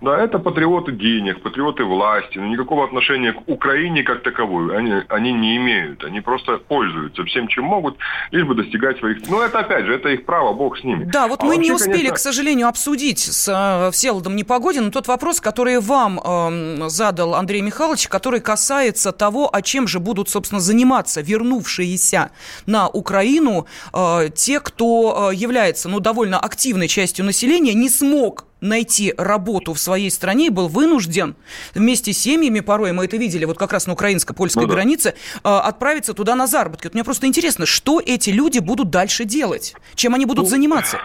да, 0.00 0.18
это 0.18 0.38
патриоты 0.38 0.92
денег, 0.92 1.42
патриоты 1.42 1.84
власти, 1.84 2.38
но 2.38 2.46
никакого 2.46 2.84
отношения 2.84 3.32
к 3.32 3.48
Украине 3.48 4.02
как 4.02 4.22
таковой 4.22 4.76
они, 4.76 4.94
они 5.08 5.32
не 5.32 5.56
имеют, 5.56 6.04
они 6.04 6.20
просто 6.20 6.58
пользуются 6.58 7.24
всем, 7.24 7.46
чем 7.48 7.64
могут, 7.64 7.96
лишь 8.32 8.44
бы 8.44 8.54
достигать 8.54 8.98
своих... 8.98 9.18
Ну, 9.28 9.40
это, 9.40 9.60
опять 9.60 9.86
же, 9.86 9.94
это 9.94 10.08
их 10.08 10.24
право, 10.24 10.52
бог 10.52 10.78
с 10.78 10.84
ними. 10.84 11.04
Да, 11.04 11.28
вот 11.28 11.42
а 11.42 11.51
мы 11.52 11.56
вообще, 11.56 11.70
не 11.70 11.74
успели, 11.74 11.96
конечно... 11.96 12.14
к 12.14 12.18
сожалению, 12.18 12.68
обсудить 12.68 13.20
с 13.20 13.48
э, 13.48 13.90
Всеволодом 13.92 14.36
Непогодиным 14.36 14.90
тот 14.90 15.08
вопрос, 15.08 15.40
который 15.40 15.80
вам 15.80 16.20
э, 16.22 16.88
задал 16.88 17.34
Андрей 17.34 17.60
Михайлович, 17.62 18.08
который 18.08 18.40
касается 18.40 19.12
того, 19.12 19.48
о 19.54 19.62
чем 19.62 19.86
же 19.86 20.00
будут, 20.00 20.28
собственно, 20.28 20.60
заниматься 20.60 21.20
вернувшиеся 21.20 22.30
на 22.66 22.88
Украину 22.88 23.66
э, 23.92 24.30
те, 24.34 24.60
кто 24.60 25.30
э, 25.32 25.34
является, 25.34 25.88
ну, 25.88 26.00
довольно 26.00 26.38
активной 26.38 26.88
частью 26.88 27.24
населения, 27.24 27.74
не 27.74 27.88
смог 27.88 28.46
найти 28.62 29.12
работу 29.18 29.74
в 29.74 29.78
своей 29.78 30.10
стране 30.10 30.46
и 30.46 30.50
был 30.50 30.68
вынужден 30.68 31.34
вместе 31.74 32.12
с 32.12 32.18
семьями, 32.18 32.60
порой 32.60 32.92
мы 32.92 33.04
это 33.04 33.16
видели, 33.16 33.44
вот 33.44 33.58
как 33.58 33.72
раз 33.72 33.86
на 33.86 33.92
украинско-польской 33.92 34.62
ну, 34.62 34.68
да. 34.68 34.74
границе, 34.74 35.14
а, 35.42 35.60
отправиться 35.60 36.14
туда 36.14 36.34
на 36.34 36.46
заработки. 36.46 36.86
Вот 36.86 36.94
мне 36.94 37.04
просто 37.04 37.26
интересно, 37.26 37.66
что 37.66 38.00
эти 38.00 38.30
люди 38.30 38.60
будут 38.60 38.90
дальше 38.90 39.24
делать? 39.24 39.74
Чем 39.94 40.14
они 40.14 40.24
будут 40.24 40.44
ну, 40.44 40.50
заниматься? 40.50 40.98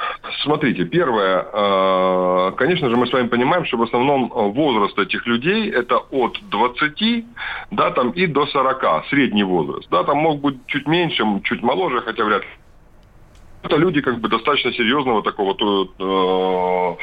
Смотрите, 0.43 0.85
первое, 0.85 1.45
а, 1.51 2.51
конечно 2.51 2.89
же, 2.89 2.95
мы 2.95 3.07
с 3.07 3.11
вами 3.11 3.27
понимаем, 3.27 3.65
что 3.65 3.77
в 3.77 3.83
основном 3.83 4.29
возраст 4.29 4.97
этих 4.97 5.25
людей 5.25 5.69
это 5.71 5.97
от 5.97 6.37
20 6.49 7.25
да, 7.71 7.91
там, 7.91 8.11
и 8.11 8.27
до 8.27 8.45
40, 8.45 9.07
средний 9.09 9.43
возраст. 9.43 9.87
Да, 9.89 10.03
там 10.03 10.17
мог 10.17 10.41
быть 10.41 10.57
чуть 10.67 10.87
меньше, 10.87 11.23
чуть 11.43 11.63
моложе, 11.63 12.01
хотя 12.01 12.23
вряд 12.23 12.43
ли 12.43 12.47
это 13.67 13.77
люди 13.77 14.01
как 14.01 14.19
бы 14.19 14.29
достаточно 14.29 14.74
серьезного 14.74 15.21
такого 15.21 15.53
э, 15.53 16.95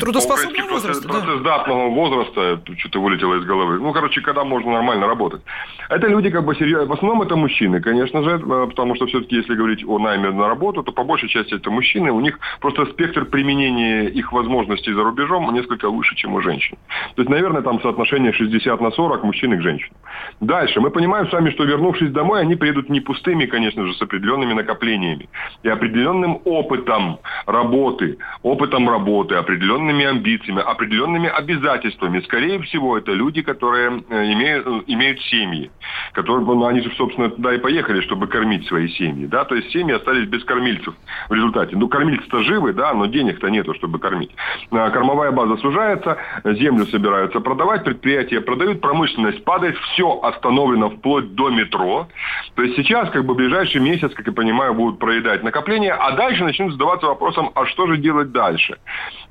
трудоспособного 0.00 0.70
возраста, 0.70 1.08
процессдатного 1.08 1.88
да. 1.88 1.94
возраста, 1.94 2.60
что-то 2.78 3.00
вылетело 3.00 3.34
из 3.36 3.44
головы. 3.44 3.78
Ну, 3.78 3.92
короче, 3.92 4.20
когда 4.20 4.44
можно 4.44 4.72
нормально 4.72 5.06
работать. 5.06 5.42
Это 5.88 6.08
люди 6.08 6.30
как 6.30 6.44
бы 6.44 6.54
серьезно, 6.56 6.86
в 6.86 6.92
основном 6.92 7.22
это 7.22 7.36
мужчины, 7.36 7.80
конечно 7.80 8.22
же, 8.22 8.30
э, 8.30 8.66
потому 8.66 8.94
что 8.96 9.06
все-таки 9.06 9.36
если 9.36 9.54
говорить 9.54 9.84
о 9.86 9.98
найме 9.98 10.30
на 10.30 10.48
работу, 10.48 10.82
то 10.82 10.92
по 10.92 11.04
большей 11.04 11.28
части 11.28 11.54
это 11.54 11.70
мужчины, 11.70 12.10
у 12.10 12.20
них 12.20 12.38
просто 12.60 12.86
спектр 12.86 13.24
применения 13.24 14.08
их 14.08 14.32
возможностей 14.32 14.92
за 14.92 15.02
рубежом 15.02 15.52
несколько 15.54 15.90
выше, 15.90 16.16
чем 16.16 16.34
у 16.34 16.40
женщин. 16.40 16.76
То 17.14 17.22
есть, 17.22 17.30
наверное, 17.30 17.62
там 17.62 17.80
соотношение 17.80 18.32
60 18.32 18.80
на 18.80 18.90
40 18.90 19.24
мужчин 19.24 19.58
к 19.58 19.62
женщинам. 19.62 19.96
Дальше. 20.40 20.80
Мы 20.80 20.90
понимаем 20.90 21.28
с 21.28 21.32
вами, 21.32 21.50
что 21.50 21.64
вернувшись 21.64 22.10
домой, 22.10 22.40
они 22.40 22.56
приедут 22.56 22.88
не 22.88 23.00
пустыми, 23.00 23.46
конечно 23.46 23.86
же, 23.86 23.94
с 23.94 24.02
определенными 24.02 24.52
накоплениями 24.52 25.28
и 25.62 25.68
определенным 25.68 26.40
опытом 26.44 27.18
работы, 27.46 28.18
опытом 28.42 28.88
работы, 28.88 29.34
определенными 29.34 30.04
амбициями, 30.04 30.62
определенными 30.62 31.28
обязательствами. 31.28 32.20
Скорее 32.20 32.60
всего, 32.62 32.96
это 32.96 33.12
люди, 33.12 33.42
которые 33.42 34.02
э, 34.08 34.32
имеют, 34.32 34.66
э, 34.66 34.80
имеют 34.86 35.20
семьи, 35.22 35.70
которые, 36.12 36.46
ну, 36.46 36.64
они 36.66 36.80
же, 36.80 36.92
собственно, 36.96 37.30
туда 37.30 37.54
и 37.54 37.58
поехали, 37.58 38.00
чтобы 38.02 38.28
кормить 38.28 38.66
свои 38.68 38.88
семьи, 38.88 39.26
да, 39.26 39.44
то 39.44 39.56
есть 39.56 39.70
семьи 39.72 39.94
остались 39.94 40.28
без 40.28 40.44
кормильцев 40.44 40.94
в 41.28 41.32
результате. 41.32 41.76
Ну, 41.76 41.88
кормильцы-то 41.88 42.42
живы, 42.44 42.72
да, 42.72 42.94
но 42.94 43.06
денег-то 43.06 43.48
нету, 43.48 43.74
чтобы 43.74 43.98
кормить. 43.98 44.30
А, 44.70 44.90
кормовая 44.90 45.32
база 45.32 45.56
сужается, 45.56 46.18
землю 46.44 46.86
собираются 46.86 47.40
продавать, 47.40 47.84
предприятия 47.84 48.40
продают, 48.40 48.80
промышленность 48.80 49.42
падает, 49.44 49.76
все 49.78 50.20
остановлено 50.22 50.90
вплоть 50.90 51.34
до 51.34 51.50
метро. 51.50 52.06
То 52.54 52.62
есть 52.62 52.76
сейчас, 52.76 53.10
как 53.10 53.24
бы, 53.24 53.34
ближайший 53.34 53.80
месяц, 53.80 54.12
как 54.14 54.26
я 54.26 54.32
понимаю, 54.32 54.74
будут 54.74 54.98
проедать 54.98 55.42
накопления, 55.48 55.94
а 55.94 56.12
дальше 56.12 56.44
начнут 56.44 56.72
задаваться 56.72 57.06
вопросом, 57.06 57.50
а 57.54 57.66
что 57.66 57.86
же 57.86 57.96
делать 57.96 58.32
дальше? 58.32 58.76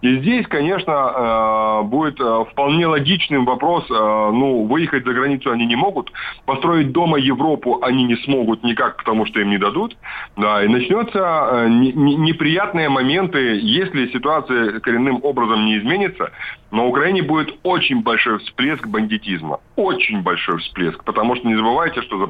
И 0.01 0.17
здесь, 0.17 0.47
конечно, 0.47 0.91
э, 0.91 1.81
будет 1.83 2.19
э, 2.19 2.45
вполне 2.51 2.87
логичным 2.87 3.45
вопрос, 3.45 3.85
э, 3.89 3.93
ну, 3.93 4.65
выехать 4.65 5.05
за 5.05 5.13
границу 5.13 5.51
они 5.51 5.65
не 5.65 5.75
могут, 5.75 6.11
построить 6.45 6.91
дома 6.91 7.17
Европу 7.17 7.79
они 7.81 8.03
не 8.05 8.15
смогут 8.17 8.63
никак, 8.63 8.97
потому 8.97 9.25
что 9.25 9.39
им 9.39 9.49
не 9.49 9.57
дадут, 9.57 9.95
да, 10.35 10.63
и 10.63 10.67
начнется 10.67 11.65
неприятные 11.67 12.89
моменты, 12.89 13.59
если 13.61 14.07
ситуация 14.07 14.79
коренным 14.79 15.19
образом 15.23 15.65
не 15.65 15.77
изменится, 15.77 16.31
на 16.71 16.85
Украине 16.85 17.21
будет 17.21 17.55
очень 17.63 18.01
большой 18.01 18.39
всплеск 18.39 18.87
бандитизма, 18.87 19.59
очень 19.75 20.21
большой 20.21 20.57
всплеск, 20.59 21.03
потому 21.03 21.35
что 21.35 21.47
не 21.47 21.55
забывайте, 21.55 22.01
что 22.01 22.17
за 22.17 22.27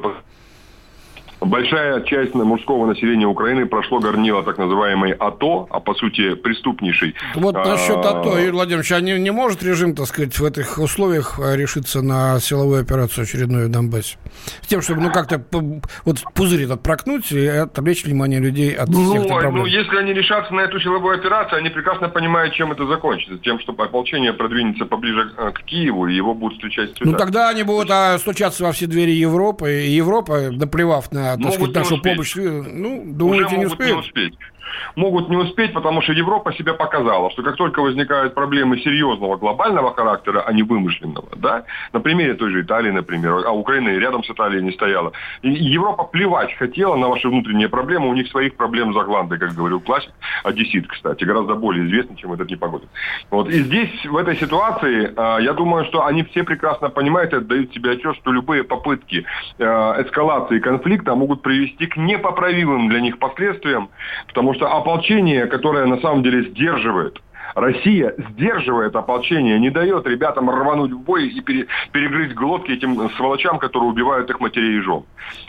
Большая 1.48 2.02
часть 2.02 2.34
мужского 2.34 2.86
населения 2.86 3.26
Украины 3.26 3.64
прошло 3.64 4.00
горнило 4.00 4.42
так 4.42 4.58
называемой 4.58 5.12
АТО, 5.12 5.66
а 5.70 5.80
по 5.80 5.94
сути 5.94 6.34
преступнейший. 6.34 7.14
Вот 7.34 7.54
насчет 7.54 7.96
АТО, 7.96 8.38
Юрий 8.38 8.50
Владимирович, 8.50 8.92
а 8.92 9.00
не, 9.00 9.18
не 9.18 9.30
может 9.30 9.62
режим, 9.62 9.94
так 9.94 10.06
сказать, 10.06 10.38
в 10.38 10.44
этих 10.44 10.78
условиях 10.78 11.38
э, 11.38 11.56
решиться 11.56 12.02
на 12.02 12.38
силовую 12.38 12.82
операцию 12.82 13.22
очередную 13.22 13.68
в 13.68 13.70
Донбассе? 13.70 14.18
С 14.60 14.66
тем, 14.66 14.82
чтобы, 14.82 15.00
ну, 15.00 15.10
как-то 15.10 15.42
вот 16.04 16.18
пузырь 16.34 16.64
этот 16.64 16.82
прокнуть 16.82 17.32
и 17.32 17.46
отвлечь 17.46 18.04
внимание 18.04 18.40
людей 18.40 18.74
от 18.74 18.90
ну, 18.90 19.10
всех 19.10 19.28
проблем. 19.28 19.56
Ну, 19.56 19.64
если 19.64 19.96
они 19.96 20.12
решатся 20.12 20.52
на 20.52 20.60
эту 20.60 20.78
силовую 20.80 21.18
операцию, 21.18 21.58
они 21.58 21.70
прекрасно 21.70 22.10
понимают, 22.10 22.52
чем 22.54 22.72
это 22.72 22.86
закончится. 22.86 23.38
Тем, 23.38 23.58
что 23.60 23.72
ополчение 23.72 24.34
продвинется 24.34 24.84
поближе 24.84 25.32
э, 25.38 25.50
к 25.52 25.62
Киеву, 25.62 26.06
и 26.08 26.14
его 26.14 26.34
будут 26.34 26.58
встречать 26.58 26.90
Ну, 27.00 27.14
тогда 27.14 27.48
они 27.48 27.62
будут 27.62 27.90
а, 27.90 28.18
стучаться 28.18 28.64
во 28.64 28.72
все 28.72 28.86
двери 28.86 29.12
Европы, 29.12 29.86
и 29.86 29.90
Европа, 29.90 30.50
наплевав 30.50 31.10
на 31.10 31.37
так 31.44 31.52
сказать, 31.54 31.74
нашу 31.74 32.02
помощь, 32.02 32.34
ну, 32.36 33.04
думаете, 33.06 33.56
не 33.56 33.66
успеют? 33.66 33.94
Не 33.94 34.00
успеть 34.00 34.38
могут 34.96 35.28
не 35.28 35.36
успеть, 35.36 35.72
потому 35.72 36.02
что 36.02 36.12
Европа 36.12 36.52
себя 36.52 36.74
показала, 36.74 37.30
что 37.30 37.42
как 37.42 37.56
только 37.56 37.80
возникают 37.80 38.34
проблемы 38.34 38.78
серьезного 38.78 39.36
глобального 39.36 39.94
характера, 39.94 40.44
а 40.46 40.52
не 40.52 40.62
вымышленного, 40.62 41.28
да, 41.36 41.64
на 41.92 42.00
примере 42.00 42.34
той 42.34 42.50
же 42.52 42.62
Италии, 42.62 42.90
например, 42.90 43.44
а 43.46 43.52
Украина 43.52 43.90
и 43.90 43.98
рядом 43.98 44.24
с 44.24 44.30
Италией 44.30 44.62
не 44.62 44.72
стояла, 44.72 45.12
и 45.42 45.50
Европа 45.50 46.04
плевать 46.04 46.54
хотела 46.54 46.96
на 46.96 47.08
ваши 47.08 47.28
внутренние 47.28 47.68
проблемы, 47.68 48.08
у 48.08 48.14
них 48.14 48.28
своих 48.28 48.56
проблем 48.56 48.92
за 48.92 49.02
гландой, 49.04 49.38
как 49.38 49.54
говорил 49.54 49.80
классик, 49.80 50.12
одессит, 50.44 50.86
кстати, 50.88 51.24
гораздо 51.24 51.54
более 51.54 51.86
известный, 51.86 52.16
чем 52.16 52.32
этот 52.32 52.50
непогода. 52.50 52.86
Вот. 53.30 53.48
И 53.48 53.60
здесь, 53.62 54.04
в 54.04 54.16
этой 54.16 54.36
ситуации, 54.36 55.12
а, 55.16 55.38
я 55.38 55.52
думаю, 55.52 55.84
что 55.86 56.04
они 56.06 56.22
все 56.24 56.44
прекрасно 56.44 56.90
понимают 56.90 57.32
и 57.32 57.36
отдают 57.36 57.72
себе 57.72 57.92
отчет, 57.92 58.16
что 58.16 58.32
любые 58.32 58.64
попытки 58.64 59.24
а, 59.58 60.02
эскалации 60.02 60.58
конфликта 60.58 61.14
могут 61.14 61.42
привести 61.42 61.86
к 61.86 61.96
непоправимым 61.96 62.88
для 62.88 63.00
них 63.00 63.18
последствиям, 63.18 63.90
потому 64.26 64.54
что 64.54 64.57
ополчение, 64.66 65.46
которое 65.46 65.86
на 65.86 66.00
самом 66.00 66.22
деле 66.22 66.50
сдерживает 66.50 67.20
Россия 67.54 68.14
сдерживает 68.30 68.94
ополчение, 68.96 69.58
не 69.58 69.70
дает 69.70 70.06
ребятам 70.06 70.50
рвануть 70.50 70.92
в 70.92 71.00
бой 71.00 71.28
и 71.28 71.40
пере, 71.40 71.66
перегрызть 71.92 72.34
глотки 72.34 72.72
этим 72.72 73.10
сволочам, 73.16 73.58
которые 73.58 73.90
убивают 73.90 74.30
их 74.30 74.40
матерей 74.40 74.78
и 74.78 74.80
жен. 74.80 75.04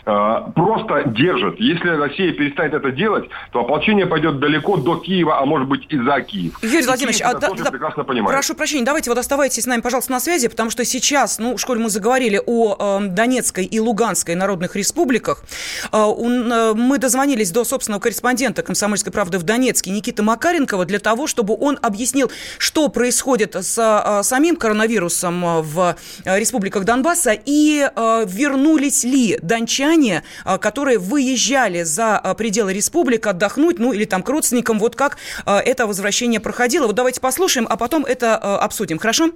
А, 0.06 0.50
просто 0.54 1.04
держит. 1.08 1.58
Если 1.60 1.88
Россия 1.88 2.32
перестанет 2.32 2.74
это 2.74 2.90
делать, 2.90 3.28
то 3.52 3.60
ополчение 3.60 4.06
пойдет 4.06 4.40
далеко 4.40 4.76
до 4.76 4.96
Киева, 4.96 5.40
а 5.40 5.44
может 5.44 5.68
быть 5.68 5.86
и 5.88 5.98
за 5.98 6.20
Киев. 6.20 6.58
Юрий 6.62 6.86
Владимирович, 6.86 7.20
а, 7.22 7.34
да, 7.34 7.50
да, 7.50 7.70
прекрасно 7.70 8.04
понимает. 8.04 8.34
прошу 8.34 8.54
прощения, 8.54 8.84
давайте 8.84 9.10
вот 9.10 9.18
оставайтесь 9.18 9.62
с 9.62 9.66
нами, 9.66 9.80
пожалуйста, 9.80 10.12
на 10.12 10.20
связи, 10.20 10.48
потому 10.48 10.70
что 10.70 10.84
сейчас, 10.84 11.38
ну, 11.38 11.56
в 11.56 11.60
школе 11.60 11.80
мы 11.80 11.90
заговорили 11.90 12.40
о 12.44 13.00
э, 13.00 13.06
Донецкой 13.08 13.64
и 13.64 13.80
Луганской 13.80 14.34
народных 14.34 14.76
республиках. 14.76 15.44
Э, 15.92 15.98
он, 15.98 16.52
э, 16.52 16.74
мы 16.74 16.98
дозвонились 16.98 17.50
до 17.50 17.64
собственного 17.64 18.00
корреспондента 18.00 18.62
«Комсомольской 18.62 19.12
правды» 19.12 19.38
в 19.38 19.42
Донецке 19.42 19.90
Никиты 19.90 20.22
Макаренкова 20.22 20.84
для 20.84 20.98
того, 20.98 21.26
чтобы 21.26 21.56
он 21.58 21.78
объяснил, 21.90 22.30
что 22.58 22.88
происходит 22.88 23.54
с 23.54 23.76
а, 23.78 24.22
самим 24.22 24.56
коронавирусом 24.56 25.44
а, 25.44 25.62
в 25.62 25.96
а, 26.24 26.38
республиках 26.38 26.84
Донбасса 26.84 27.36
и 27.44 27.88
вернулись 27.90 29.04
ли 29.04 29.38
дончане, 29.42 30.22
которые 30.60 30.98
выезжали 30.98 31.82
за 31.82 32.34
пределы 32.38 32.72
республик 32.72 33.26
отдохнуть, 33.26 33.78
ну 33.78 33.92
или 33.92 34.04
там 34.04 34.22
к 34.22 34.28
родственникам, 34.28 34.78
вот 34.78 34.96
как 34.96 35.18
это 35.46 35.86
возвращение 35.86 36.40
проходило. 36.40 36.86
Вот 36.86 36.96
давайте 36.96 37.20
послушаем, 37.20 37.66
а 37.68 37.76
потом 37.76 38.04
это 38.04 38.36
обсудим, 38.36 38.98
хорошо? 38.98 39.30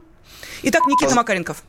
Итак, 0.62 0.86
Никита 0.86 1.14
Макаренков. 1.14 1.62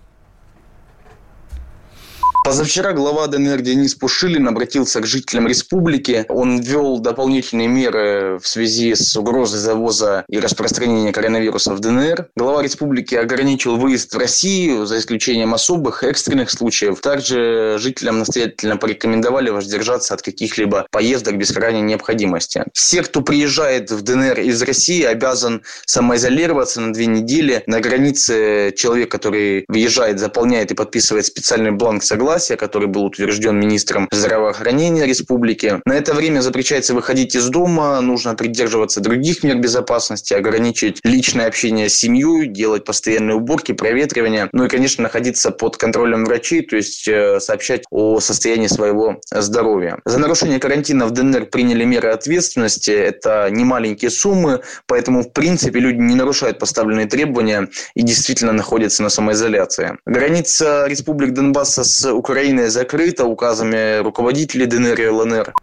Позавчера 2.46 2.94
глава 2.94 3.26
ДНР 3.26 3.62
Денис 3.62 3.96
Пушилин 3.96 4.48
обратился 4.48 5.02
к 5.02 5.08
жителям 5.08 5.48
республики. 5.48 6.28
Он 6.30 6.62
ввел 6.62 7.00
дополнительные 7.00 7.68
меры 7.68 8.38
в 8.40 8.48
связи 8.48 8.94
с 8.94 9.16
угрозой 9.16 9.58
завоза 9.58 10.26
и 10.30 10.38
распространения 10.38 11.12
коронавируса 11.12 11.74
в 11.74 11.80
ДНР. 11.80 12.28
Глава 12.36 12.62
республики 12.62 13.16
ограничил 13.16 13.78
выезд 13.78 14.14
в 14.14 14.20
Россию, 14.20 14.86
за 14.86 15.00
исключением 15.00 15.56
особых 15.56 16.04
экстренных 16.04 16.52
случаев. 16.52 17.02
Также 17.02 17.78
жителям 17.80 18.20
настоятельно 18.20 18.78
порекомендовали 18.78 19.50
воздержаться 19.50 20.14
от 20.14 20.22
каких-либо 20.22 20.86
поездок 20.92 21.40
без 21.40 21.52
крайней 21.52 21.82
необходимости. 21.82 22.64
Все, 22.74 23.02
кто 23.02 23.22
приезжает 23.22 23.90
в 23.90 24.04
ДНР 24.04 24.42
из 24.42 24.62
России, 24.62 25.02
обязан 25.02 25.64
самоизолироваться 25.88 26.80
на 26.80 26.94
две 26.94 27.08
недели. 27.08 27.64
На 27.66 27.80
границе 27.80 28.72
человек, 28.78 29.10
который 29.10 29.66
въезжает, 29.68 30.20
заполняет 30.20 30.70
и 30.70 30.76
подписывает 30.76 31.26
специальный 31.26 31.72
бланк 31.72 32.04
согласия 32.04 32.35
согласия, 32.36 32.58
который 32.58 32.88
был 32.90 33.06
утвержден 33.06 33.58
министром 33.58 34.10
здравоохранения 34.12 35.06
республики. 35.06 35.80
На 35.86 35.94
это 35.94 36.14
время 36.14 36.42
запрещается 36.42 36.94
выходить 36.94 37.34
из 37.34 37.48
дома, 37.48 38.02
нужно 38.02 38.36
придерживаться 38.36 39.00
других 39.00 39.44
мер 39.44 39.58
безопасности, 39.58 40.34
ограничить 40.34 41.00
личное 41.04 41.48
общение 41.48 41.88
с 41.88 41.96
семьей, 41.96 42.48
делать 42.48 42.84
постоянные 42.84 43.36
уборки, 43.36 43.72
проветривания, 43.72 44.50
ну 44.52 44.66
и, 44.66 44.68
конечно, 44.68 45.04
находиться 45.04 45.52
под 45.52 45.78
контролем 45.78 46.26
врачей, 46.26 46.62
то 46.62 46.76
есть 46.76 47.08
э, 47.08 47.40
сообщать 47.40 47.84
о 47.90 48.20
состоянии 48.20 48.68
своего 48.68 49.22
здоровья. 49.32 50.00
За 50.04 50.18
нарушение 50.18 50.60
карантина 50.60 51.06
в 51.06 51.12
ДНР 51.12 51.46
приняли 51.46 51.86
меры 51.86 52.10
ответственности. 52.10 52.92
Это 52.92 53.48
не 53.50 53.64
маленькие 53.64 54.12
суммы, 54.12 54.60
поэтому, 54.88 55.22
в 55.22 55.32
принципе, 55.32 55.80
люди 55.80 56.00
не 56.00 56.16
нарушают 56.16 56.60
поставленные 56.60 57.06
требования 57.06 57.70
и 57.96 58.02
действительно 58.02 58.52
находятся 58.52 59.04
на 59.04 59.10
самоизоляции. 59.10 59.98
Граница 60.06 60.86
республик 60.88 61.32
Донбасса 61.32 61.86
с 61.86 62.12
Украина 62.26 62.72
закрыта 62.72 63.26
указами 63.26 64.02
руководителей 64.02 64.66
ДНР 64.66 65.00
и 65.00 65.08
ЛНР. 65.10 65.54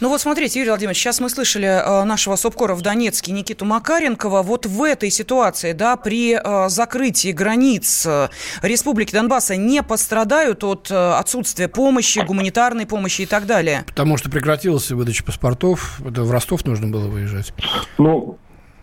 Ну 0.00 0.08
вот 0.08 0.20
смотрите, 0.20 0.58
Юрий 0.58 0.70
Владимирович, 0.70 0.98
сейчас 0.98 1.20
мы 1.20 1.30
слышали 1.30 1.68
э, 1.68 2.02
нашего 2.02 2.34
СОПКОРа 2.34 2.74
в 2.74 2.82
Донецке 2.82 3.30
Никиту 3.30 3.64
Макаренкова. 3.64 4.42
Вот 4.42 4.66
в 4.66 4.82
этой 4.82 5.10
ситуации, 5.10 5.70
да, 5.70 5.96
при 5.96 6.34
э, 6.34 6.68
закрытии 6.68 7.30
границ 7.30 8.04
э, 8.06 8.28
Республики 8.62 9.12
Донбасса 9.12 9.54
не 9.54 9.84
пострадают 9.84 10.64
от 10.64 10.90
отсутствия 10.90 11.68
помощи, 11.68 12.18
гуманитарной 12.26 12.86
помощи 12.86 13.22
и 13.22 13.26
так 13.26 13.46
далее? 13.46 13.84
Потому 13.86 14.16
что 14.16 14.28
прекратилась 14.30 14.90
выдача 14.90 15.22
паспортов. 15.22 16.00
В 16.00 16.30
Ростов 16.32 16.64
нужно 16.64 16.88
было 16.88 17.06
выезжать. 17.06 17.54
Ну, 17.98 18.36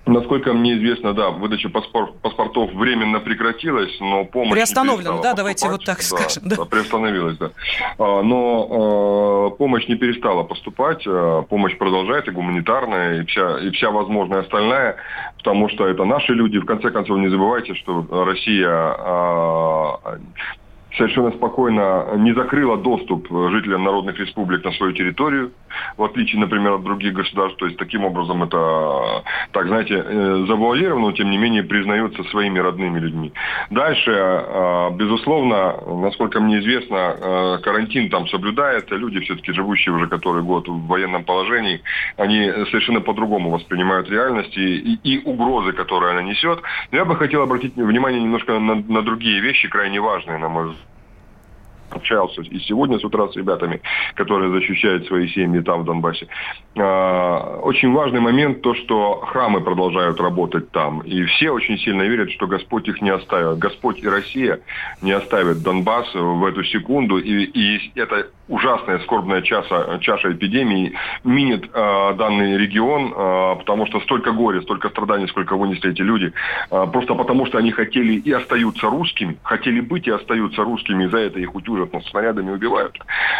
Насколько 0.08 0.54
мне 0.54 0.78
известно, 0.78 1.14
да, 1.14 1.30
выдача 1.30 1.70
паспорт, 1.70 2.20
паспортов 2.22 2.74
временно 2.74 3.20
прекратилась, 3.20 3.96
но 4.00 4.26
помощь... 4.26 4.54
Приостановлена, 4.54 5.22
да, 5.22 5.34
давайте 5.34 5.70
вот 5.70 5.86
так 5.86 5.98
да, 6.00 6.04
скажем. 6.04 6.44
Да. 6.46 6.56
да, 6.56 6.66
приостановилась, 6.66 7.38
да. 7.38 7.52
А, 8.00 8.24
но 8.24 9.52
э, 9.54 9.58
помощь 9.58 9.88
не 9.88 9.96
перестала 9.96 10.44
поступать, 10.44 11.04
э, 11.06 11.44
помощь 11.48 11.78
продолжается, 11.78 12.32
гуманитарная 12.32 13.22
и 13.22 13.26
вся, 13.26 13.60
и 13.60 13.70
вся 13.70 13.92
возможная 13.92 14.42
остальная, 14.42 14.96
потому 15.38 15.70
что 15.70 15.88
это 15.88 16.04
наши 16.04 16.34
люди. 16.34 16.58
В 16.58 16.66
конце 16.66 16.90
концов, 16.90 17.20
не 17.20 17.30
забывайте, 17.30 17.76
что 17.76 18.06
Россия 18.26 18.96
э, 18.98 20.18
совершенно 20.98 21.32
спокойно 21.32 22.16
не 22.18 22.34
закрыла 22.34 22.78
доступ 22.78 23.28
жителям 23.30 23.84
народных 23.84 24.20
республик 24.20 24.64
на 24.64 24.72
свою 24.74 24.94
территорию, 24.94 25.52
в 25.98 26.04
отличие, 26.04 26.40
например, 26.40 26.74
от 26.74 26.84
других 26.84 27.14
государств. 27.14 27.58
То 27.60 27.66
есть 27.66 27.78
таким 27.78 28.04
образом 28.04 28.44
это, 28.44 29.24
так 29.52 29.68
знаете, 29.68 30.04
э, 30.06 30.46
завуалировано, 30.48 31.08
но 31.08 31.12
тем 31.14 31.30
не 31.30 31.38
менее 31.38 31.64
признается 31.64 32.24
своими 32.26 32.60
родными 32.60 33.00
людьми. 33.00 33.32
Дальше, 33.70 34.12
э, 34.12 34.90
безусловно, 34.96 35.76
насколько 35.88 36.40
мне 36.40 36.60
известно, 36.60 36.96
э, 36.96 37.58
карантин 37.64 38.10
там 38.10 38.28
соблюдается. 38.28 38.96
Люди, 38.96 39.20
все-таки 39.22 39.54
живущие 39.54 39.96
уже 39.96 40.08
который 40.08 40.44
год 40.44 40.68
в 40.68 40.88
военном 40.88 41.24
положении, 41.24 41.82
они 42.18 42.52
совершенно 42.70 43.02
по-другому 43.02 43.50
воспринимают 43.50 44.10
реальность 44.10 44.58
и, 44.58 45.00
и, 45.04 45.22
угрозы, 45.24 45.72
которые 45.72 46.12
она 46.12 46.22
несет. 46.22 46.62
Но 46.92 46.98
я 46.98 47.06
бы 47.06 47.16
хотел 47.16 47.42
обратить 47.42 47.76
внимание 47.76 48.22
немножко 48.22 48.60
на, 48.60 48.76
на 48.76 49.02
другие 49.02 49.40
вещи, 49.42 49.70
крайне 49.70 50.02
важные, 50.02 50.38
на 50.38 50.50
мой 50.50 50.66
взгляд 50.66 50.91
общался 51.92 52.42
и 52.42 52.60
сегодня 52.60 53.00
с 53.00 53.04
утра 53.04 53.28
с 53.28 53.36
ребятами, 53.36 53.82
которые 54.16 54.52
защищают 54.52 55.08
свои 55.08 55.28
семьи 55.30 55.62
там, 55.62 55.82
в 55.82 55.86
Донбассе. 55.86 56.28
А, 56.78 57.60
очень 57.64 57.92
важный 57.94 58.20
момент 58.20 58.62
то, 58.62 58.74
что 58.76 59.22
храмы 59.28 59.62
продолжают 59.62 60.20
работать 60.20 60.72
там. 60.72 61.02
И 61.02 61.24
все 61.26 61.52
очень 61.52 61.78
сильно 61.80 62.04
верят, 62.04 62.32
что 62.32 62.48
Господь 62.48 62.88
их 62.88 63.02
не 63.02 63.10
оставит. 63.10 63.60
Господь 63.60 64.00
и 64.00 64.08
Россия 64.08 64.60
не 65.02 65.12
оставят 65.12 65.62
Донбасс 65.64 66.14
в 66.14 66.46
эту 66.46 66.64
секунду. 66.64 67.18
И, 67.18 67.44
и 67.44 67.92
это 67.96 68.28
ужасная 68.52 69.00
скорбная 69.00 69.42
чаша, 69.42 69.98
чаша 70.02 70.34
эпидемии 70.34 70.94
минит 71.24 71.70
э, 71.74 72.14
данный 72.18 72.58
регион, 72.58 73.14
э, 73.16 73.56
потому 73.58 73.88
что 73.88 74.02
столько 74.02 74.32
горя, 74.32 74.62
столько 74.62 74.90
страданий, 74.90 75.28
сколько 75.28 75.56
вынесли 75.56 75.92
эти 75.92 76.02
люди, 76.02 76.34
э, 76.70 76.88
просто 76.92 77.16
потому 77.16 77.46
что 77.46 77.58
они 77.58 77.72
хотели 77.72 78.14
и 78.14 78.32
остаются 78.32 78.88
русскими, 78.88 79.38
хотели 79.42 79.80
быть 79.80 80.08
и 80.08 80.12
остаются 80.12 80.64
русскими, 80.64 81.06
и 81.06 81.08
за 81.08 81.20
это 81.20 81.40
их 81.40 81.56
утюжат, 81.56 81.81
но 81.92 82.02
снарядами 82.02 82.52
убивают. 82.52 82.98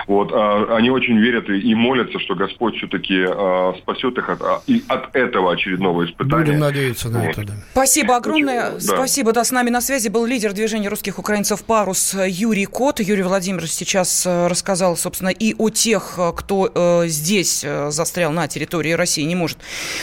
Вот, 0.08 0.32
э, 0.32 0.76
они 0.76 0.90
очень 0.90 1.18
верят 1.18 1.50
и, 1.50 1.60
и 1.60 1.76
молятся, 1.76 2.20
что 2.20 2.36
Господь 2.36 2.76
все-таки 2.78 3.26
э, 3.28 3.74
спасет 3.80 4.18
их 4.18 4.30
от, 4.30 4.64
и 4.68 4.84
от 4.88 5.16
этого 5.16 5.52
очередного 5.52 6.06
испытания. 6.06 6.46
Будем 6.46 6.60
надеяться 6.60 7.10
на 7.10 7.20
вот. 7.20 7.30
это, 7.30 7.44
да. 7.44 7.54
Спасибо 7.72 8.16
огромное. 8.16 8.72
Очень, 8.76 8.88
да. 8.88 8.96
Спасибо, 8.96 9.34
да, 9.34 9.44
с 9.44 9.52
нами 9.52 9.70
на 9.70 9.82
связи 9.82 10.10
был 10.10 10.26
лидер 10.26 10.54
движения 10.54 10.90
русских 10.90 11.20
украинцев 11.20 11.64
«Парус» 11.64 12.16
Юрий 12.28 12.66
Кот. 12.66 13.00
Юрий 13.00 13.24
Владимирович 13.24 13.72
сейчас 13.72 14.26
э, 14.26 14.48
рассказал 14.48 14.96
собственно, 15.02 15.30
и 15.30 15.54
о 15.58 15.70
тех, 15.70 16.14
э, 16.18 16.32
кто 16.36 16.72
э, 16.74 17.08
здесь 17.08 17.64
э, 17.64 17.92
застрял 17.92 18.32
на 18.32 18.48
территории 18.48 18.92
России, 18.92 19.24
не 19.24 19.36
может 19.36 19.58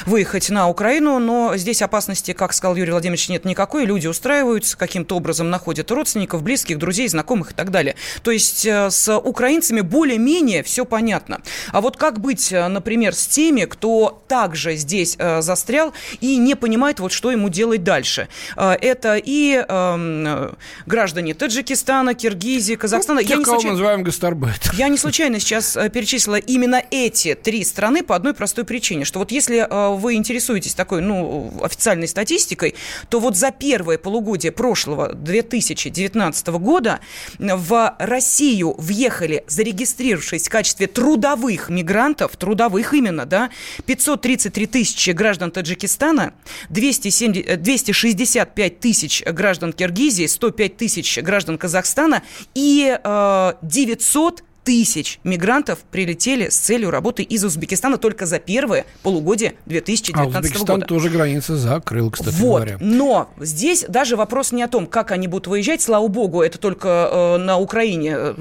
выехать 0.06 0.50
на 0.50 0.68
Украину. 0.68 1.18
Но 1.18 1.56
здесь 1.56 1.80
опасности, 1.82 2.32
как 2.32 2.52
сказал 2.52 2.76
Юрий 2.76 2.90
Владимирович, 2.90 3.28
нет 3.28 3.44
никакой. 3.44 3.86
Люди 3.86 4.06
устраиваются, 4.06 4.76
каким-то 4.76 5.16
образом 5.16 5.50
находят 5.50 5.90
родственников, 5.90 6.42
близких, 6.42 6.78
друзей, 6.78 7.08
знакомых 7.08 7.52
и 7.52 7.54
так 7.54 7.70
далее. 7.70 7.94
То 8.28 8.32
есть 8.32 8.66
с 8.66 9.18
украинцами 9.18 9.80
более-менее 9.80 10.62
все 10.62 10.84
понятно. 10.84 11.40
А 11.72 11.80
вот 11.80 11.96
как 11.96 12.20
быть, 12.20 12.52
например, 12.52 13.14
с 13.14 13.26
теми, 13.26 13.64
кто 13.64 14.22
также 14.28 14.76
здесь 14.76 15.16
застрял 15.16 15.94
и 16.20 16.36
не 16.36 16.54
понимает, 16.54 17.00
вот 17.00 17.10
что 17.10 17.30
ему 17.30 17.48
делать 17.48 17.84
дальше? 17.84 18.28
Это 18.54 19.16
и 19.16 19.64
э, 19.66 20.52
граждане 20.84 21.32
Таджикистана, 21.32 22.12
Киргизии, 22.12 22.74
Казахстана. 22.74 23.20
Ну, 23.20 23.26
те, 23.26 23.32
я 23.32 23.36
не 23.38 23.44
кого 23.44 23.56
случайно... 23.56 23.72
называем 23.72 24.02
гастарбайтерами. 24.02 24.78
Я 24.78 24.88
не 24.88 24.98
случайно 24.98 25.40
сейчас 25.40 25.74
э, 25.76 25.88
перечислила 25.88 26.36
именно 26.36 26.82
эти 26.90 27.34
три 27.34 27.64
страны 27.64 28.02
по 28.02 28.14
одной 28.14 28.34
простой 28.34 28.64
причине, 28.64 29.06
что 29.06 29.20
вот 29.20 29.30
если 29.30 29.66
э, 29.66 29.94
вы 29.96 30.14
интересуетесь 30.14 30.74
такой, 30.74 31.00
ну, 31.00 31.50
официальной 31.62 32.08
статистикой, 32.08 32.74
то 33.08 33.20
вот 33.20 33.38
за 33.38 33.52
первое 33.52 33.96
полугодие 33.96 34.52
прошлого 34.52 35.14
2019 35.14 36.48
года 36.48 37.00
в 37.38 37.96
Россию 38.18 38.74
въехали, 38.78 39.44
зарегистрировавшись 39.46 40.48
в 40.48 40.50
качестве 40.50 40.88
трудовых 40.88 41.68
мигрантов, 41.68 42.36
трудовых 42.36 42.92
именно, 42.92 43.26
да, 43.26 43.50
533 43.86 44.66
тысячи 44.66 45.10
граждан 45.10 45.52
Таджикистана, 45.52 46.32
270, 46.68 47.62
265 47.62 48.80
тысяч 48.80 49.22
граждан 49.24 49.72
Киргизии, 49.72 50.26
105 50.26 50.76
тысяч 50.76 51.18
граждан 51.18 51.58
Казахстана 51.58 52.24
и 52.56 52.98
э, 53.00 53.52
900 53.62 54.42
тысяч 54.68 55.18
мигрантов 55.24 55.78
прилетели 55.90 56.50
с 56.50 56.58
целью 56.58 56.90
работы 56.90 57.22
из 57.22 57.42
Узбекистана 57.42 57.96
только 57.96 58.26
за 58.26 58.38
первое 58.38 58.84
полугодие 59.02 59.54
2019 59.64 60.34
а 60.34 60.38
Узбекистан 60.40 60.76
года. 60.80 60.86
тоже 60.86 61.08
границы 61.08 61.56
закрыл, 61.56 62.10
кстати 62.10 62.34
вот. 62.34 62.64
говоря. 62.64 62.76
Но 62.78 63.30
здесь 63.40 63.86
даже 63.88 64.16
вопрос 64.16 64.52
не 64.52 64.62
о 64.62 64.68
том, 64.68 64.86
как 64.86 65.10
они 65.10 65.26
будут 65.26 65.46
выезжать. 65.46 65.80
Слава 65.80 66.06
богу, 66.08 66.42
это 66.42 66.58
только 66.58 66.88
э, 67.10 67.36
на 67.38 67.56
Украине 67.56 68.34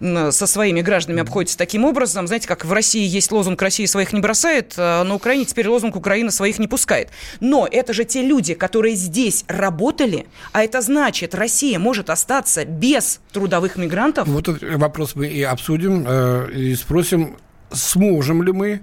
э, 0.00 0.30
со 0.30 0.46
своими 0.46 0.82
гражданами 0.82 1.22
обходится 1.22 1.56
таким 1.56 1.86
образом. 1.86 2.26
Знаете, 2.26 2.48
как 2.48 2.66
в 2.66 2.72
России 2.74 3.06
есть 3.06 3.32
лозунг 3.32 3.62
«Россия 3.62 3.86
своих 3.86 4.12
не 4.12 4.20
бросает», 4.20 4.74
а 4.76 5.04
на 5.04 5.14
Украине 5.14 5.46
теперь 5.46 5.68
лозунг 5.68 5.96
«Украина 5.96 6.30
своих 6.30 6.58
не 6.58 6.68
пускает». 6.68 7.08
Но 7.40 7.66
это 7.66 7.94
же 7.94 8.04
те 8.04 8.20
люди, 8.20 8.52
которые 8.52 8.94
здесь 8.94 9.46
работали, 9.48 10.26
а 10.52 10.64
это 10.64 10.82
значит, 10.82 11.34
Россия 11.34 11.78
может 11.78 12.10
остаться 12.10 12.66
без 12.66 13.20
трудовых 13.32 13.76
мигрантов. 13.76 14.28
Вот 14.28 14.48
этот 14.48 14.74
вопрос 14.74 15.14
мы 15.14 15.28
и 15.28 15.42
обсуждали 15.42 15.61
обсудим 15.62 16.04
э, 16.08 16.50
и 16.52 16.74
спросим, 16.74 17.36
сможем 17.70 18.42
ли 18.42 18.50
мы 18.50 18.80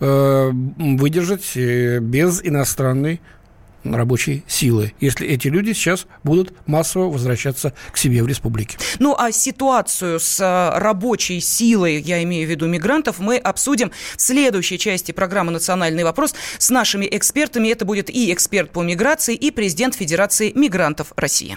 э, 0.00 0.50
выдержать 0.52 1.56
э, 1.56 2.00
без 2.00 2.42
иностранной 2.42 3.20
рабочей 3.84 4.42
силы, 4.48 4.92
если 4.98 5.28
эти 5.28 5.46
люди 5.48 5.72
сейчас 5.72 6.06
будут 6.24 6.52
массово 6.66 7.12
возвращаться 7.12 7.74
к 7.92 7.98
себе 7.98 8.24
в 8.24 8.26
республике. 8.26 8.76
Ну, 8.98 9.14
а 9.16 9.30
ситуацию 9.30 10.18
с 10.18 10.40
рабочей 10.76 11.40
силой, 11.40 12.00
я 12.00 12.22
имею 12.24 12.48
в 12.48 12.50
виду 12.50 12.66
мигрантов, 12.66 13.20
мы 13.20 13.36
обсудим 13.36 13.92
в 14.16 14.20
следующей 14.20 14.78
части 14.78 15.12
программы 15.12 15.52
«Национальный 15.52 16.02
вопрос» 16.02 16.34
с 16.58 16.70
нашими 16.70 17.06
экспертами. 17.08 17.68
Это 17.68 17.84
будет 17.84 18.10
и 18.10 18.32
эксперт 18.32 18.70
по 18.70 18.82
миграции, 18.82 19.34
и 19.34 19.50
президент 19.50 19.94
Федерации 19.94 20.50
мигрантов 20.54 21.12
России. 21.14 21.56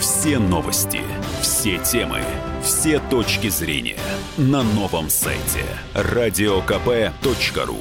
все 0.00 0.38
новости, 0.38 1.00
все 1.40 1.78
темы, 1.78 2.22
все 2.62 3.00
точки 3.10 3.48
зрения 3.48 3.98
на 4.36 4.62
новом 4.62 5.10
сайте 5.10 5.64
радиокп.ру. 5.94 7.78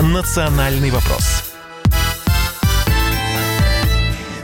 Национальный 0.00 0.90
вопрос 0.90 1.41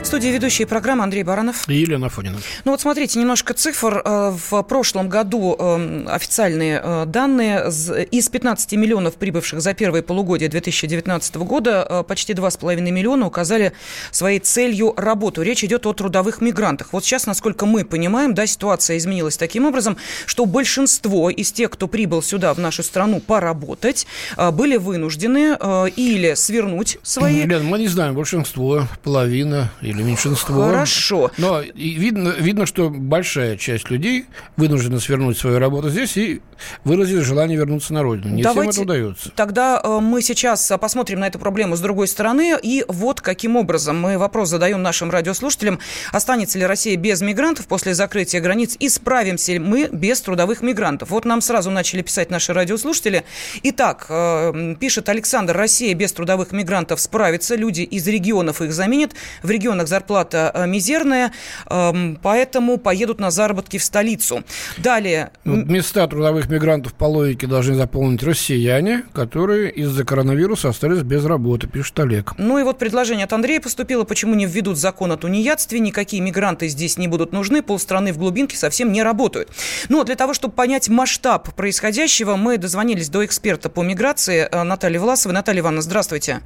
студии 0.09 0.29
ведущие 0.29 0.65
программы 0.65 1.03
Андрей 1.03 1.21
Баранов. 1.21 1.69
И 1.69 1.75
Елена 1.75 2.09
Фонина. 2.09 2.37
Ну 2.65 2.71
вот 2.71 2.81
смотрите, 2.81 3.19
немножко 3.19 3.53
цифр. 3.53 4.01
Э, 4.03 4.31
в 4.31 4.63
прошлом 4.63 5.07
году 5.07 5.55
э, 5.59 6.05
официальные 6.07 6.81
э, 6.83 7.05
данные. 7.05 7.69
Из 8.09 8.27
15 8.27 8.71
миллионов 8.73 9.17
прибывших 9.17 9.61
за 9.61 9.75
первое 9.75 10.01
полугодие 10.01 10.49
2019 10.49 11.35
года 11.35 12.03
почти 12.07 12.33
2,5 12.33 12.81
миллиона 12.89 13.27
указали 13.27 13.73
своей 14.09 14.39
целью 14.39 14.95
работу. 14.97 15.43
Речь 15.43 15.63
идет 15.63 15.85
о 15.85 15.93
трудовых 15.93 16.41
мигрантах. 16.41 16.91
Вот 16.91 17.05
сейчас, 17.05 17.27
насколько 17.27 17.67
мы 17.67 17.85
понимаем, 17.85 18.33
да, 18.33 18.47
ситуация 18.47 18.97
изменилась 18.97 19.37
таким 19.37 19.67
образом, 19.67 19.95
что 20.25 20.47
большинство 20.47 21.29
из 21.29 21.51
тех, 21.51 21.69
кто 21.69 21.87
прибыл 21.87 22.23
сюда, 22.23 22.51
в 22.55 22.57
нашу 22.57 22.81
страну, 22.81 23.19
поработать, 23.19 24.07
были 24.53 24.77
вынуждены 24.77 25.55
или 25.95 26.33
свернуть 26.33 26.97
свои... 27.03 27.43
Лен, 27.45 27.63
мы 27.63 27.77
не 27.77 27.87
знаем, 27.87 28.15
большинство, 28.15 28.87
половина 29.03 29.71
или 29.81 29.98
или 29.99 30.07
меньшинство. 30.07 30.63
Хорошо. 30.63 31.31
Но 31.37 31.61
видно, 31.75 32.29
видно, 32.29 32.65
что 32.65 32.89
большая 32.89 33.57
часть 33.57 33.89
людей 33.89 34.25
вынуждена 34.57 34.99
свернуть 34.99 35.37
свою 35.37 35.59
работу 35.59 35.89
здесь 35.89 36.17
и 36.17 36.41
выразить 36.83 37.23
желание 37.23 37.57
вернуться 37.57 37.93
на 37.93 38.03
родину. 38.03 38.35
Не 38.35 38.43
Давайте 38.43 38.71
всем 38.71 38.83
это 38.83 38.91
удается. 38.91 39.31
Тогда 39.35 39.81
э, 39.83 39.99
мы 39.99 40.21
сейчас 40.21 40.69
э, 40.71 40.77
посмотрим 40.77 41.19
на 41.19 41.27
эту 41.27 41.39
проблему 41.39 41.75
с 41.75 41.79
другой 41.79 42.07
стороны. 42.07 42.57
И 42.61 42.85
вот 42.87 43.21
каким 43.21 43.55
образом 43.55 43.99
мы 43.99 44.17
вопрос 44.17 44.49
задаем 44.49 44.81
нашим 44.81 45.09
радиослушателям. 45.09 45.79
Останется 46.11 46.57
ли 46.57 46.65
Россия 46.65 46.95
без 46.97 47.21
мигрантов 47.21 47.67
после 47.67 47.93
закрытия 47.93 48.41
границ? 48.41 48.75
И 48.79 48.89
справимся 48.89 49.53
ли 49.53 49.59
мы 49.59 49.89
без 49.91 50.21
трудовых 50.21 50.61
мигрантов? 50.61 51.09
Вот 51.09 51.25
нам 51.25 51.41
сразу 51.41 51.71
начали 51.71 52.01
писать 52.01 52.29
наши 52.29 52.53
радиослушатели. 52.53 53.23
Итак, 53.63 54.05
э, 54.09 54.75
пишет 54.79 55.09
Александр, 55.09 55.55
Россия 55.55 55.93
без 55.93 56.13
трудовых 56.13 56.51
мигрантов 56.51 56.99
справится. 56.99 57.55
Люди 57.55 57.81
из 57.81 58.07
регионов 58.07 58.61
их 58.61 58.73
заменят. 58.73 59.11
В 59.43 59.49
регионах 59.49 59.87
зарплата 59.89 60.51
э, 60.53 60.67
мизерная, 60.67 61.33
э, 61.69 62.15
поэтому 62.21 62.77
поедут 62.77 63.19
на 63.19 63.31
заработки 63.31 63.77
в 63.77 63.83
столицу. 63.83 64.43
Далее. 64.77 65.31
Вот 65.43 65.65
места 65.65 66.07
трудовых 66.07 66.49
мигрантов 66.49 66.93
по 66.93 67.05
логике 67.05 67.47
должны 67.47 67.75
заполнить 67.75 68.23
россияне, 68.23 69.03
которые 69.13 69.71
из-за 69.71 70.05
коронавируса 70.05 70.69
остались 70.69 71.01
без 71.01 71.25
работы, 71.25 71.67
пишет 71.67 71.99
Олег. 71.99 72.33
Ну 72.37 72.57
и 72.57 72.63
вот 72.63 72.77
предложение 72.77 73.25
от 73.25 73.33
Андрея 73.33 73.59
поступило, 73.59 74.03
почему 74.03 74.35
не 74.35 74.45
введут 74.45 74.77
закон 74.77 75.11
о 75.11 75.17
тунеядстве, 75.17 75.79
никакие 75.79 76.21
мигранты 76.21 76.67
здесь 76.67 76.97
не 76.97 77.07
будут 77.07 77.33
нужны, 77.33 77.61
полстраны 77.61 78.13
в 78.13 78.17
глубинке 78.17 78.57
совсем 78.57 78.91
не 78.91 79.03
работают. 79.03 79.49
Но 79.89 80.03
для 80.03 80.15
того, 80.15 80.33
чтобы 80.33 80.53
понять 80.53 80.89
масштаб 80.89 81.53
происходящего, 81.55 82.35
мы 82.35 82.57
дозвонились 82.57 83.09
до 83.09 83.25
эксперта 83.25 83.69
по 83.69 83.83
миграции 83.83 84.47
э, 84.49 84.63
Натальи 84.63 84.97
Власовой. 84.97 85.33
Наталья 85.33 85.61
Ивановна, 85.61 85.81
здравствуйте. 85.81 86.41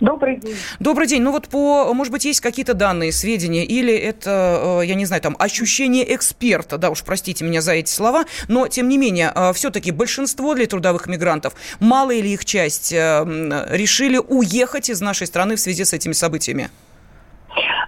Добрый 0.00 0.36
день. 0.36 0.56
Добрый 0.78 1.06
день. 1.06 1.22
Ну 1.22 1.32
вот 1.32 1.48
по, 1.48 1.92
может 1.92 2.12
быть, 2.12 2.24
есть 2.24 2.40
какие-то 2.40 2.74
данные, 2.74 3.12
сведения, 3.12 3.64
или 3.64 3.94
это, 3.94 4.80
э, 4.82 4.86
я 4.86 4.94
не 4.94 5.06
знаю, 5.06 5.22
там, 5.22 5.36
ощущение 5.38 6.14
эксперта, 6.14 6.78
да 6.78 6.90
уж, 6.90 7.02
простите 7.02 7.44
меня 7.44 7.60
за 7.60 7.72
эти 7.72 7.90
слова, 7.90 8.24
но, 8.48 8.68
тем 8.68 8.88
не 8.88 8.98
менее, 8.98 9.32
э, 9.34 9.52
все-таки 9.52 9.90
большинство 9.90 10.54
для 10.54 10.66
трудовых 10.66 11.06
мигрантов, 11.06 11.54
малая 11.80 12.16
или 12.16 12.28
их 12.28 12.44
часть, 12.44 12.92
э, 12.92 13.66
решили 13.70 14.18
уехать 14.18 14.90
из 14.90 15.00
нашей 15.00 15.26
страны 15.26 15.56
в 15.56 15.60
связи 15.60 15.84
с 15.84 15.92
этими 15.92 16.12
событиями? 16.12 16.70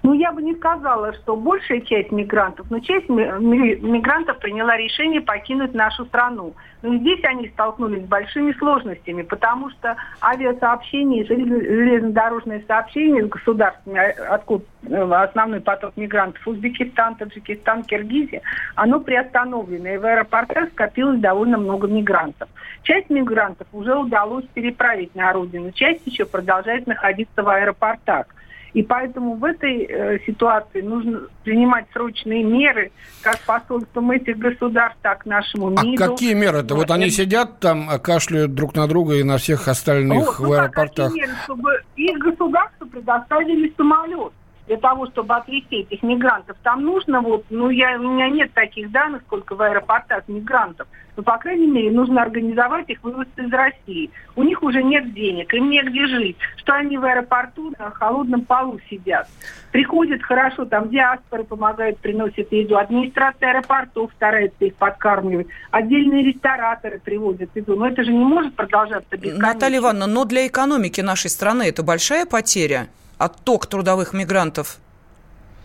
Ну, 0.03 0.15
я 0.15 0.33
бы 0.33 0.43
не 0.43 0.55
сказала, 0.55 1.13
что 1.15 1.37
большая 1.37 1.81
часть 1.83 2.11
мигрантов, 2.11 2.71
но 2.71 2.81
часть 2.81 3.09
мигрантов 3.09 4.39
приняла 4.39 4.77
решение 4.77 5.21
покинуть 5.21 5.75
нашу 5.75 6.05
страну. 6.07 6.55
Но 6.83 6.95
здесь 6.97 7.21
они 7.25 7.49
столкнулись 7.49 8.05
с 8.05 8.09
большими 8.09 8.53
сложностями, 8.53 9.23
потому 9.23 9.71
что 9.71 9.97
авиасообщение, 10.23 11.27
железнодорожное 11.27 12.63
сообщение 12.67 13.27
с 13.27 13.29
государствами, 13.29 13.99
а, 13.99 14.35
откуда 14.35 14.65
э, 14.89 15.13
основной 15.13 15.61
поток 15.61 15.97
мигрантов, 15.97 16.47
Узбекистан, 16.47 17.17
Таджикистан, 17.17 17.83
Киргизия, 17.83 18.41
оно 18.77 19.01
приостановлено, 19.01 19.91
и 19.91 19.99
в 19.99 20.07
аэропортах 20.07 20.71
скопилось 20.71 21.21
довольно 21.21 21.59
много 21.59 21.87
мигрантов. 21.87 22.49
Часть 22.83 23.11
мигрантов 23.11 23.67
уже 23.73 23.95
удалось 23.95 24.47
переправить 24.55 25.15
на 25.15 25.33
родину, 25.35 25.73
часть 25.73 26.07
еще 26.07 26.25
продолжает 26.25 26.87
находиться 26.87 27.43
в 27.43 27.49
аэропортах. 27.49 28.27
И 28.73 28.83
поэтому 28.83 29.35
в 29.35 29.45
этой 29.45 29.85
э, 29.85 30.19
ситуации 30.27 30.81
нужно 30.81 31.23
принимать 31.45 31.87
срочные 31.93 32.45
меры, 32.45 32.93
как 33.23 33.41
посольством 33.41 34.11
этих 34.11 34.39
государств, 34.39 34.99
так 35.03 35.27
нашему 35.27 35.71
МИДу. 35.71 36.05
А 36.05 36.09
какие 36.09 36.35
меры-то? 36.35 36.75
Вот 36.75 36.91
они 36.91 37.11
сидят 37.11 37.61
там, 37.61 37.89
а 37.91 37.99
кашляют 37.99 38.55
друг 38.55 38.75
на 38.75 38.87
друга 38.87 39.15
и 39.15 39.23
на 39.23 39.39
всех 39.39 39.69
остальных 39.69 40.39
ну, 40.39 40.47
в 40.47 40.53
аэропортах. 40.53 41.13
Меры, 41.15 41.33
чтобы 41.45 41.83
их 41.97 42.19
государство 42.19 42.87
предоставили 42.87 43.73
самолет 43.77 44.33
для 44.71 44.79
того, 44.79 45.09
чтобы 45.09 45.35
отвезти 45.35 45.81
этих 45.81 46.05
мигрантов. 46.05 46.57
Там 46.63 46.85
нужно 46.85 47.21
вот, 47.21 47.45
ну 47.51 47.71
я, 47.71 47.99
у 47.99 48.05
меня 48.05 48.29
нет 48.29 48.53
таких 48.55 48.93
данных, 48.93 49.23
сколько 49.27 49.57
в 49.57 49.63
аэропортах 49.63 50.29
мигрантов, 50.29 50.87
но, 51.17 51.25
по 51.25 51.39
крайней 51.39 51.67
мере, 51.67 51.91
нужно 51.91 52.23
организовать 52.23 52.89
их 52.89 53.03
вывоз 53.03 53.27
из 53.37 53.53
России. 53.53 54.13
У 54.37 54.45
них 54.45 54.63
уже 54.63 54.85
нет 54.85 55.13
денег, 55.13 55.53
им 55.55 55.71
негде 55.71 56.07
жить. 56.07 56.37
Что 56.57 56.75
они 56.75 56.99
в 56.99 57.05
аэропорту 57.05 57.73
на 57.81 57.91
холодном 57.91 58.45
полу 58.45 58.79
сидят. 58.89 59.27
Приходят 59.73 60.23
хорошо, 60.23 60.65
там 60.67 60.89
диаспоры 60.89 61.43
помогают, 61.43 61.99
приносят 61.99 62.53
еду. 62.53 62.79
Администрация 62.79 63.51
аэропортов 63.51 64.13
старается 64.15 64.65
их 64.65 64.77
подкармливать. 64.77 65.49
Отдельные 65.73 66.23
рестораторы 66.23 67.01
привозят 67.05 67.51
еду. 67.57 67.75
Но 67.75 67.89
это 67.89 68.05
же 68.05 68.13
не 68.13 68.25
может 68.25 68.55
продолжаться 68.55 69.17
бесконечно. 69.17 69.49
Наталья 69.49 69.79
Ивановна, 69.79 70.07
но 70.07 70.25
для 70.25 70.47
экономики 70.47 71.01
нашей 71.01 71.29
страны 71.29 71.65
это 71.65 71.83
большая 71.83 72.25
потеря? 72.25 72.87
Отток 73.21 73.67
трудовых 73.67 74.13
мигрантов? 74.15 74.79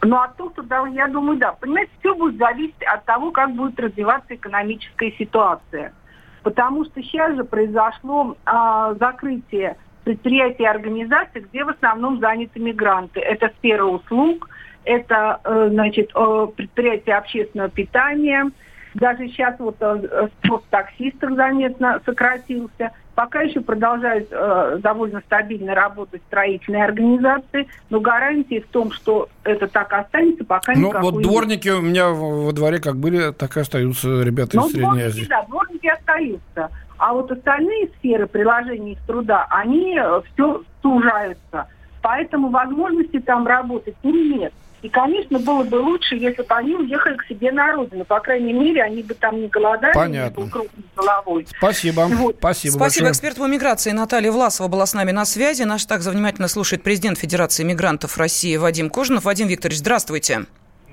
Ну, 0.03 0.21
отток 0.21 0.53
трудовых, 0.53 0.93
я 0.93 1.07
думаю, 1.07 1.39
да. 1.39 1.53
Понимаете, 1.53 1.91
все 1.99 2.13
будет 2.13 2.37
зависеть 2.37 2.83
от 2.93 3.05
того, 3.05 3.31
как 3.31 3.55
будет 3.55 3.79
развиваться 3.79 4.35
экономическая 4.35 5.11
ситуация. 5.13 5.93
Потому 6.43 6.85
что 6.85 7.01
сейчас 7.01 7.35
же 7.35 7.43
произошло 7.43 8.37
а, 8.45 8.93
закрытие 8.95 9.77
предприятий 10.03 10.63
и 10.63 10.67
организаций, 10.67 11.41
где 11.41 11.63
в 11.63 11.69
основном 11.69 12.19
заняты 12.19 12.59
мигранты. 12.59 13.19
Это 13.21 13.51
сфера 13.57 13.85
услуг, 13.85 14.49
это, 14.83 15.39
э, 15.43 15.69
значит, 15.71 16.11
э, 16.13 16.47
предприятия 16.55 17.15
общественного 17.15 17.71
питания. 17.71 18.51
Даже 18.93 19.27
сейчас 19.29 19.55
вот 19.57 19.77
э, 19.79 20.29
спорт 20.43 20.63
таксистов 20.69 21.33
заметно 21.33 22.01
сократился– 22.05 22.91
Пока 23.15 23.41
еще 23.41 23.61
продолжают 23.61 24.27
э, 24.29 24.77
довольно 24.81 25.21
стабильно 25.21 25.73
работать 25.73 26.21
строительные 26.27 26.83
организации, 26.83 27.67
но 27.89 28.01
гарантии 28.01 28.59
в 28.59 28.67
том, 28.67 28.91
что 28.91 29.29
это 29.45 29.67
так 29.67 29.93
останется, 29.93 30.43
пока 30.43 30.73
ну, 30.73 30.89
никакой 30.89 31.11
вот 31.11 31.23
дворники 31.23 31.69
нет. 31.69 31.77
у 31.77 31.81
меня 31.81 32.09
во 32.09 32.51
дворе 32.51 32.79
как 32.79 32.97
были, 32.97 33.31
так 33.31 33.55
и 33.55 33.61
остаются 33.61 34.21
ребята 34.21 34.57
но 34.57 34.67
из 34.67 34.71
Средней 34.71 34.83
дворники, 34.83 35.05
Азии. 35.05 35.25
Да, 35.29 35.45
дворники 35.47 35.87
остаются. 35.87 36.69
А 36.97 37.13
вот 37.13 37.31
остальные 37.31 37.89
сферы 37.97 38.27
приложения 38.27 38.93
их 38.93 38.99
труда, 39.07 39.47
они 39.49 39.97
э, 39.97 40.21
все 40.33 40.63
сужаются. 40.81 41.67
Поэтому 42.01 42.49
возможности 42.49 43.19
там 43.19 43.47
работать 43.47 43.95
нет. 44.03 44.53
И, 44.85 44.89
конечно, 44.89 45.39
было 45.39 45.63
бы 45.63 45.77
лучше, 45.77 46.13
если 46.13 46.43
бы 46.43 46.53
они 46.53 46.75
уехали 46.75 47.17
к 47.17 47.25
себе 47.25 47.51
на 47.51 47.71
родину. 47.71 48.05
По 48.05 48.19
крайней 48.19 48.53
мере, 48.53 48.83
они 48.83 49.01
бы 49.01 49.15
там 49.15 49.41
не 49.41 49.47
голодали, 49.47 49.93
Понятно. 49.93 50.41
не 50.41 50.47
был 50.47 50.67
головой. 50.95 51.47
Спасибо. 51.57 52.01
Вот. 52.01 52.35
Спасибо, 52.37 52.73
Спасибо. 52.73 52.79
Большое. 52.79 53.09
Эксперт 53.09 53.37
по 53.37 53.47
миграции 53.47 53.89
Наталья 53.93 54.31
Власова 54.31 54.67
была 54.67 54.85
с 54.85 54.93
нами 54.93 55.09
на 55.09 55.25
связи. 55.25 55.63
Наш 55.63 55.85
также 55.85 56.11
внимательно 56.11 56.47
слушает 56.47 56.83
президент 56.83 57.17
Федерации 57.17 57.63
мигрантов 57.63 58.15
России 58.19 58.55
Вадим 58.57 58.91
Кожинов. 58.91 59.25
Вадим 59.25 59.47
Викторович, 59.47 59.79
здравствуйте. 59.79 60.45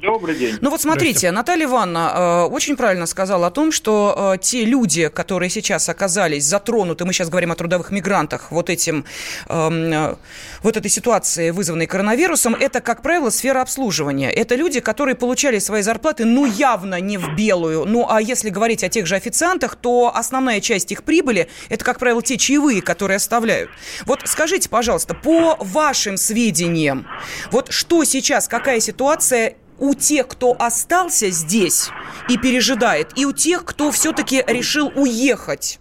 Добрый 0.02 0.34
день. 0.34 0.58
Ну 0.60 0.70
вот 0.70 0.80
смотрите, 0.80 1.30
Наталья 1.30 1.66
Ивановна 1.66 2.12
э, 2.12 2.52
очень 2.52 2.76
правильно 2.76 3.06
сказала 3.06 3.46
о 3.46 3.50
том, 3.52 3.70
что 3.70 4.34
э, 4.34 4.38
те 4.42 4.64
люди, 4.64 5.06
которые 5.06 5.48
сейчас 5.48 5.88
оказались 5.88 6.44
затронуты, 6.44 7.04
мы 7.04 7.12
сейчас 7.12 7.28
говорим 7.28 7.52
о 7.52 7.54
трудовых 7.54 7.92
мигрантах, 7.92 8.50
вот 8.50 8.68
этим, 8.68 9.04
эм, 9.48 9.92
э, 9.92 10.16
вот 10.64 10.76
этой 10.76 10.90
ситуации, 10.90 11.50
вызванной 11.50 11.86
коронавирусом, 11.86 12.56
это, 12.56 12.80
как 12.80 13.00
правило, 13.02 13.30
сфера 13.30 13.62
обслуживания. 13.62 14.32
Это 14.32 14.56
люди, 14.56 14.80
которые 14.80 15.14
получали 15.14 15.60
свои 15.60 15.82
зарплаты, 15.82 16.24
ну, 16.24 16.46
явно 16.46 17.00
не 17.00 17.16
в 17.16 17.36
белую. 17.36 17.84
Ну, 17.84 18.04
а 18.10 18.20
если 18.20 18.50
говорить 18.50 18.82
о 18.82 18.88
тех 18.88 19.06
же 19.06 19.14
официантах, 19.14 19.76
то 19.76 20.10
основная 20.12 20.60
часть 20.60 20.90
их 20.90 21.04
прибыли, 21.04 21.48
это, 21.68 21.84
как 21.84 22.00
правило, 22.00 22.20
те 22.22 22.38
чаевые, 22.38 22.82
которые 22.82 23.18
оставляют. 23.18 23.70
Вот 24.04 24.22
скажите, 24.24 24.68
пожалуйста, 24.68 25.14
по 25.14 25.56
вашим 25.60 26.16
сведениям, 26.16 27.06
вот 27.52 27.70
что 27.70 28.02
сейчас, 28.02 28.48
какая 28.48 28.80
ситуация 28.80 29.54
у 29.78 29.94
тех, 29.94 30.28
кто 30.28 30.54
остался 30.58 31.30
здесь 31.30 31.90
и 32.28 32.36
пережидает, 32.38 33.08
и 33.16 33.24
у 33.26 33.32
тех, 33.32 33.64
кто 33.64 33.90
все-таки 33.90 34.42
решил 34.46 34.92
уехать? 34.94 35.80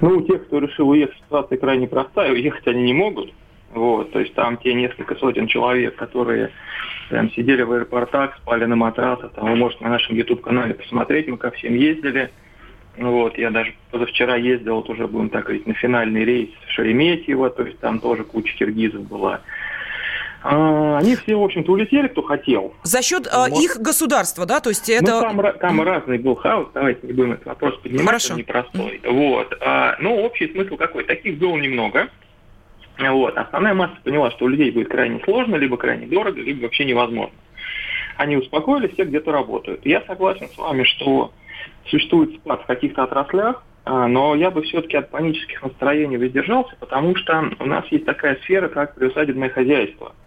Ну, 0.00 0.18
у 0.18 0.22
тех, 0.22 0.46
кто 0.46 0.58
решил 0.58 0.90
уехать, 0.90 1.16
ситуация 1.24 1.58
крайне 1.58 1.88
простая. 1.88 2.32
Уехать 2.32 2.66
они 2.66 2.82
не 2.82 2.92
могут. 2.92 3.32
Вот, 3.74 4.12
то 4.12 4.20
есть 4.20 4.34
там 4.34 4.56
те 4.56 4.72
несколько 4.72 5.14
сотен 5.16 5.46
человек, 5.46 5.96
которые 5.96 6.50
прям 7.10 7.30
сидели 7.32 7.62
в 7.62 7.72
аэропортах, 7.72 8.36
спали 8.38 8.64
на 8.64 8.76
матрасах, 8.76 9.32
там 9.32 9.50
вы 9.50 9.56
можете 9.56 9.84
на 9.84 9.90
нашем 9.90 10.16
YouTube-канале 10.16 10.74
посмотреть, 10.74 11.28
мы 11.28 11.36
ко 11.36 11.50
всем 11.50 11.74
ездили. 11.74 12.30
Вот, 12.96 13.38
я 13.38 13.50
даже 13.50 13.74
позавчера 13.90 14.36
ездил, 14.36 14.76
вот 14.76 14.90
уже 14.90 15.06
будем 15.06 15.28
так 15.28 15.44
говорить, 15.44 15.66
на 15.66 15.74
финальный 15.74 16.24
рейс 16.24 16.50
в 16.66 16.72
Шереметьево, 16.72 17.50
то 17.50 17.62
есть 17.62 17.78
там 17.78 18.00
тоже 18.00 18.24
куча 18.24 18.56
киргизов 18.56 19.06
была. 19.06 19.42
А, 20.42 20.98
они 20.98 21.16
все, 21.16 21.34
в 21.34 21.42
общем-то, 21.42 21.72
улетели, 21.72 22.08
кто 22.08 22.22
хотел. 22.22 22.72
За 22.84 23.02
счет 23.02 23.28
вот. 23.32 23.60
их 23.60 23.78
государства, 23.78 24.46
да? 24.46 24.60
То 24.60 24.68
есть 24.70 24.88
это... 24.88 25.20
Ну, 25.32 25.42
там, 25.42 25.58
там 25.58 25.82
разный 25.82 26.18
был 26.18 26.36
хаос, 26.36 26.68
давайте 26.74 27.06
не 27.06 27.12
будем 27.12 27.32
этот 27.32 27.46
вопрос 27.46 27.76
поднимать, 27.78 28.06
Хорошо. 28.06 28.34
он 28.34 28.38
непростой. 28.38 29.00
Вот. 29.04 29.56
А, 29.60 29.96
ну, 30.00 30.24
общий 30.24 30.48
смысл 30.52 30.76
какой? 30.76 31.04
Таких 31.04 31.38
было 31.38 31.56
немного. 31.56 32.08
Вот. 32.98 33.36
Основная 33.36 33.74
масса 33.74 33.96
поняла, 34.04 34.30
что 34.30 34.44
у 34.44 34.48
людей 34.48 34.70
будет 34.70 34.88
крайне 34.88 35.20
сложно, 35.24 35.56
либо 35.56 35.76
крайне 35.76 36.06
дорого, 36.06 36.40
либо 36.40 36.62
вообще 36.62 36.84
невозможно. 36.84 37.34
Они 38.16 38.36
успокоились, 38.36 38.92
все 38.92 39.04
где-то 39.04 39.32
работают. 39.32 39.84
Я 39.86 40.02
согласен 40.02 40.48
с 40.48 40.56
вами, 40.56 40.84
что 40.84 41.32
существует 41.86 42.34
спад 42.36 42.62
в 42.62 42.66
каких-то 42.66 43.04
отраслях, 43.04 43.62
но 43.86 44.34
я 44.34 44.50
бы 44.50 44.62
все-таки 44.62 44.96
от 44.96 45.10
панических 45.10 45.62
настроений 45.62 46.16
воздержался, 46.16 46.74
потому 46.80 47.14
что 47.14 47.50
у 47.60 47.64
нас 47.64 47.86
есть 47.92 48.04
такая 48.04 48.36
сфера, 48.42 48.68
как 48.68 48.96
приусадебное 48.96 49.50
хозяйство– 49.50 50.14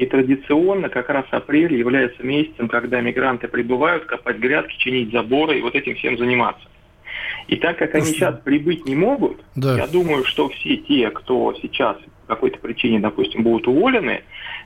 И 0.00 0.06
традиционно 0.06 0.88
как 0.88 1.10
раз 1.10 1.26
апрель 1.30 1.74
является 1.74 2.22
месяцем, 2.22 2.68
когда 2.68 3.02
мигранты 3.02 3.48
прибывают 3.48 4.06
копать 4.06 4.38
грядки, 4.38 4.74
чинить 4.78 5.12
заборы 5.12 5.58
и 5.58 5.60
вот 5.60 5.74
этим 5.74 5.94
всем 5.94 6.16
заниматься. 6.16 6.66
И 7.48 7.56
так 7.56 7.76
как 7.76 7.94
они 7.94 8.06
сейчас 8.06 8.40
прибыть 8.42 8.86
не 8.86 8.94
могут, 8.94 9.42
Да. 9.56 9.76
я 9.76 9.86
думаю, 9.86 10.24
что 10.24 10.48
все 10.48 10.78
те, 10.78 11.10
кто 11.10 11.52
сейчас 11.60 11.98
какой-то 12.30 12.58
причине, 12.58 13.00
допустим, 13.00 13.42
будут 13.42 13.68
уволены, 13.68 14.22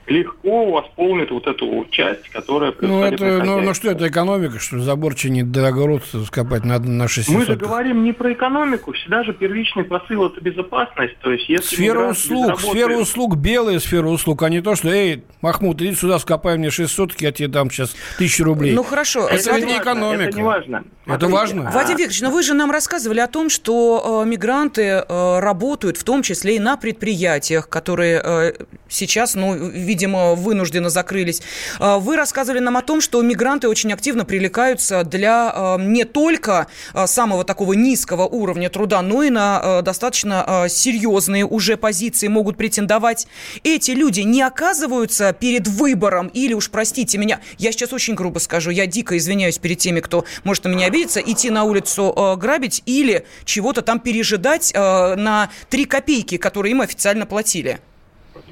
легко 0.07 0.71
восполнит 0.71 1.31
вот 1.31 1.47
эту 1.47 1.85
часть, 1.89 2.29
которая 2.29 2.73
Ну, 2.79 3.03
это, 3.03 3.43
ну, 3.43 3.59
ну 3.59 3.73
что 3.73 3.89
это 3.89 4.07
экономика, 4.07 4.59
что 4.59 4.79
забор 4.79 5.15
чинить, 5.15 5.51
да 5.51 5.67
огород 5.67 6.03
скопать 6.27 6.63
надо 6.63 6.87
на 6.89 7.07
600. 7.07 7.35
Мы 7.35 7.45
же 7.45 7.55
говорим 7.55 8.03
не 8.03 8.13
про 8.13 8.31
экономику, 8.33 8.93
всегда 8.93 9.23
же 9.23 9.33
первичный 9.33 9.83
посыл 9.83 10.27
это 10.27 10.39
безопасность. 10.41 11.17
То 11.21 11.31
есть 11.31 11.49
если 11.49 11.75
Сфера 11.75 12.11
услуг, 12.11 12.51
безработный- 12.51 12.71
сфера 12.71 12.97
услуг, 12.97 13.35
белая 13.35 13.79
сфера 13.79 14.07
услуг, 14.07 14.43
а 14.43 14.49
не 14.49 14.61
то, 14.61 14.75
что, 14.75 14.89
эй, 14.89 15.23
Махмуд, 15.41 15.81
иди 15.81 15.95
сюда, 15.95 16.19
скопай 16.19 16.57
мне 16.57 16.69
6 16.69 16.93
соток, 16.93 17.19
я 17.21 17.31
тебе 17.31 17.47
дам 17.47 17.71
сейчас 17.71 17.95
тысячу 18.17 18.43
рублей. 18.43 18.73
Ну 18.75 18.83
хорошо, 18.83 19.27
Это 19.27 19.55
ведь 19.55 19.65
не 19.65 19.77
экономика. 19.77 20.23
Это 20.29 20.37
не 20.37 20.43
важно. 20.43 20.83
Это 21.07 21.27
важно? 21.27 21.71
Вадим 21.71 21.97
Викторович, 21.97 22.21
но 22.21 22.31
вы 22.31 22.43
же 22.43 22.53
нам 22.53 22.71
рассказывали 22.71 23.19
о 23.19 23.27
том, 23.27 23.49
что 23.49 24.23
э, 24.23 24.27
мигранты 24.27 24.81
э, 25.07 25.39
работают 25.39 25.97
в 25.97 26.03
том 26.03 26.21
числе 26.21 26.57
и 26.57 26.59
на 26.59 26.77
предприятиях, 26.77 27.54
которые 27.61 28.21
э, 28.23 28.53
сейчас, 28.89 29.35
ну, 29.35 29.55
видимо, 29.55 30.35
вынужденно 30.35 30.89
закрылись. 30.89 31.41
Э, 31.79 31.97
вы 31.97 32.15
рассказывали 32.15 32.59
нам 32.59 32.77
о 32.77 32.81
том, 32.81 33.01
что 33.01 33.21
мигранты 33.21 33.67
очень 33.67 33.93
активно 33.93 34.25
привлекаются 34.25 35.03
для 35.03 35.53
э, 35.55 35.81
не 35.81 36.03
только 36.03 36.67
самого 37.05 37.43
такого 37.43 37.73
низкого 37.73 38.23
уровня 38.23 38.69
труда, 38.69 39.01
но 39.01 39.23
и 39.23 39.29
на 39.29 39.81
достаточно 39.81 40.65
серьезные 40.69 41.45
уже 41.45 41.77
позиции 41.77 42.27
могут 42.27 42.57
претендовать. 42.57 43.27
Эти 43.63 43.91
люди 43.91 44.21
не 44.21 44.41
оказываются 44.41 45.33
перед 45.33 45.67
выбором 45.67 46.27
или 46.27 46.53
уж, 46.53 46.69
простите 46.69 47.17
меня, 47.17 47.39
я 47.57 47.71
сейчас 47.71 47.93
очень 47.93 48.15
грубо 48.15 48.39
скажу, 48.39 48.71
я 48.71 48.87
дико 48.87 49.17
извиняюсь 49.17 49.57
перед 49.57 49.77
теми, 49.77 49.99
кто 49.99 50.25
может 50.43 50.65
на 50.65 50.69
меня 50.69 50.87
обидеться, 50.87 51.19
идти 51.19 51.49
на 51.49 51.63
улицу 51.63 52.35
грабить 52.37 52.83
или 52.85 53.25
чего-то 53.45 53.81
там 53.81 53.99
пережидать 53.99 54.73
на 54.73 55.49
3 55.69 55.85
копейки, 55.85 56.37
которые 56.37 56.71
им 56.71 56.81
официально 56.81 57.25
платили. 57.45 57.79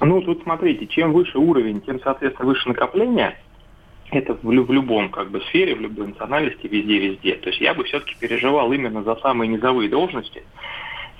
Ну, 0.01 0.21
тут 0.21 0.43
смотрите, 0.43 0.87
чем 0.87 1.11
выше 1.13 1.37
уровень, 1.37 1.81
тем, 1.81 1.99
соответственно, 2.03 2.47
выше 2.49 2.67
накопление. 2.69 3.37
Это 4.11 4.33
в, 4.35 4.43
в 4.43 4.71
любом 4.71 5.09
как 5.09 5.29
бы 5.31 5.41
сфере, 5.49 5.75
в 5.75 5.81
любой 5.81 6.07
национальности, 6.07 6.67
везде-везде. 6.67 7.35
То 7.35 7.49
есть 7.49 7.59
я 7.61 7.73
бы 7.73 7.83
все-таки 7.83 8.15
переживал 8.19 8.71
именно 8.71 9.03
за 9.03 9.15
самые 9.17 9.47
низовые 9.49 9.89
должности. 9.89 10.43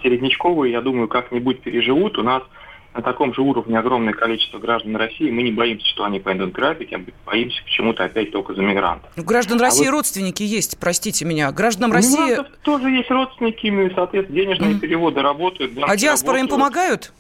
Середнячковые, 0.04 0.72
я 0.74 0.82
думаю, 0.82 1.08
как-нибудь 1.08 1.62
переживут. 1.62 2.18
У 2.18 2.24
нас 2.24 2.44
на 2.94 3.02
таком 3.02 3.34
же 3.34 3.42
уровне 3.42 3.78
огромное 3.80 4.14
количество 4.14 4.60
граждан 4.60 4.96
России. 4.96 5.30
Мы 5.32 5.42
не 5.44 5.52
боимся, 5.52 5.86
что 5.88 6.04
они 6.06 6.20
пойдут 6.20 6.52
грабить, 6.52 6.94
а 6.94 7.02
боимся 7.26 7.64
почему-то 7.64 8.04
опять 8.06 8.32
только 8.32 8.54
за 8.54 8.62
мигрантов. 8.62 9.10
У 9.18 9.24
граждан 9.24 9.60
А 9.60 9.64
России 9.64 9.86
вот- 9.86 9.92
родственники 9.94 10.44
есть, 10.44 10.78
простите 10.80 11.26
меня. 11.26 11.52
Гражданам 11.52 11.92
У 11.92 11.94
России... 11.96 12.38
тоже 12.64 12.90
есть 12.92 13.10
родственники, 13.10 13.68
ну 13.68 13.90
соответственно, 13.96 14.40
денежные 14.40 14.72
Мгм. 14.72 14.80
переводы 14.80 15.22
работают. 15.22 15.72
А 15.82 15.98
диаспора 15.98 16.38
им 16.40 16.46
работают. 16.46 16.52
помогают? 16.74 17.14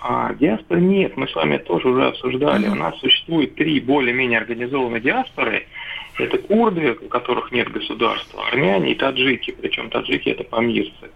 А, 0.00 0.32
диаспора 0.34 0.78
нет, 0.78 1.16
мы 1.16 1.26
с 1.26 1.34
вами 1.34 1.58
тоже 1.58 1.88
уже 1.88 2.06
обсуждали. 2.06 2.66
Мгм. 2.66 2.72
У 2.72 2.76
нас 2.76 2.98
существует 3.00 3.54
три 3.56 3.80
более-менее 3.80 4.38
организованные 4.38 5.00
диаспоры. 5.00 5.66
Это 6.18 6.38
курды, 6.38 6.96
у 7.00 7.08
которых 7.08 7.52
нет 7.52 7.70
государства, 7.70 8.46
армяне 8.48 8.92
и 8.92 8.94
таджики, 8.94 9.54
причем 9.60 9.88
таджики 9.90 10.30
это 10.30 10.44
помирцы. 10.44 11.10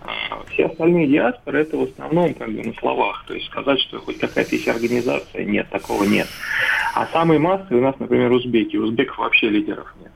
А 0.00 0.42
все 0.50 0.66
остальные 0.66 1.08
диаспоры 1.08 1.60
это 1.60 1.76
в 1.76 1.82
основном 1.82 2.34
как 2.34 2.50
бы 2.50 2.62
на 2.62 2.72
словах. 2.74 3.24
То 3.26 3.34
есть 3.34 3.46
сказать, 3.46 3.80
что 3.80 3.98
хоть 3.98 4.18
какая-то 4.18 4.54
есть 4.54 4.68
организация, 4.68 5.44
нет, 5.44 5.68
такого 5.70 6.04
нет. 6.04 6.28
А 6.94 7.06
самые 7.06 7.38
массовые 7.38 7.80
у 7.80 7.84
нас, 7.84 7.98
например, 7.98 8.30
узбеки. 8.32 8.76
Узбеков 8.76 9.18
вообще 9.18 9.48
лидеров 9.48 9.92
нет. 10.00 10.07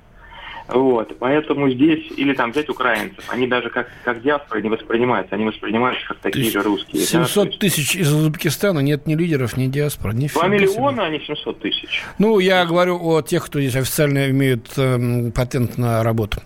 Вот, 0.74 1.16
поэтому 1.18 1.68
здесь, 1.70 2.10
или 2.16 2.32
там 2.34 2.52
взять 2.52 2.68
украинцев, 2.68 3.24
они 3.28 3.46
даже 3.46 3.70
как, 3.70 3.88
как 4.04 4.22
диаспоры 4.22 4.62
не 4.62 4.68
воспринимаются, 4.68 5.34
они 5.34 5.44
воспринимаются 5.44 6.06
как 6.08 6.18
такие 6.18 6.50
же 6.50 6.62
русские. 6.62 7.02
да, 7.02 7.06
то 7.06 7.10
700 7.26 7.46
есть- 7.48 7.58
тысяч 7.58 7.96
из 7.96 8.12
Узбекистана, 8.12 8.80
нет 8.80 9.06
ни 9.06 9.14
лидеров, 9.14 9.56
ни 9.56 9.66
диаспор, 9.66 10.14
ни 10.14 10.28
2 10.28 10.48
миллиона, 10.48 11.04
а 11.06 11.10
не 11.10 11.20
700 11.20 11.60
тысяч. 11.60 12.02
Ну, 12.18 12.38
я 12.38 12.64
говорю 12.64 12.98
о 13.02 13.22
тех, 13.22 13.44
кто 13.44 13.60
здесь 13.60 13.76
официально 13.76 14.30
имеют 14.30 14.68
эм, 14.76 15.32
патент 15.32 15.78
на 15.78 16.02
работу. 16.02 16.42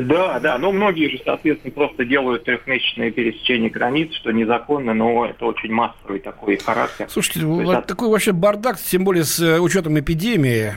Да, 0.00 0.40
да, 0.40 0.58
но 0.58 0.72
многие 0.72 1.10
же, 1.10 1.20
соответственно, 1.24 1.72
просто 1.72 2.04
делают 2.04 2.44
трехмесячные 2.44 3.10
пересечения 3.10 3.70
границ, 3.70 4.12
что 4.14 4.30
незаконно, 4.32 4.94
но 4.94 5.26
это 5.26 5.44
очень 5.44 5.70
массовый 5.72 6.18
такой 6.20 6.56
характер. 6.56 7.06
Слушайте, 7.10 7.40
То 7.40 7.46
есть 7.54 7.64
вот 7.66 7.76
от- 7.76 7.86
такой 7.86 8.08
вообще 8.08 8.32
бардак, 8.32 8.78
тем 8.80 9.04
более 9.04 9.24
с 9.24 9.38
э, 9.40 9.58
учетом 9.60 9.98
эпидемии, 9.98 10.72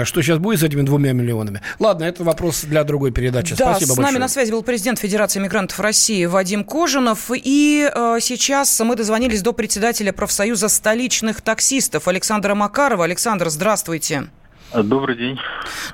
э, 0.00 0.04
что 0.04 0.22
сейчас 0.22 0.38
будет 0.38 0.60
с 0.60 0.62
этими 0.62 0.82
двумя 0.82 1.12
миллионами. 1.12 1.60
Ладно, 1.78 2.04
это 2.04 2.24
вопрос 2.24 2.64
для 2.64 2.84
другой 2.84 3.10
передачи. 3.10 3.54
Да, 3.56 3.70
Спасибо 3.74 3.92
с 3.92 3.96
нами 3.96 4.04
большое. 4.04 4.20
на 4.20 4.28
связи 4.28 4.50
был 4.52 4.62
президент 4.62 4.98
Федерации 4.98 5.40
мигрантов 5.40 5.80
России 5.80 6.24
Вадим 6.26 6.64
Кожинов. 6.64 7.30
И 7.32 7.90
э, 7.94 8.18
сейчас 8.20 8.78
мы 8.80 8.96
дозвонились 8.96 9.42
до 9.42 9.52
председателя 9.52 10.12
профсоюза 10.12 10.68
столичных 10.68 11.40
таксистов 11.40 12.08
Александра 12.08 12.54
Макарова. 12.54 13.04
Александр, 13.04 13.48
здравствуйте. 13.48 14.24
Добрый 14.74 15.16
день. 15.16 15.38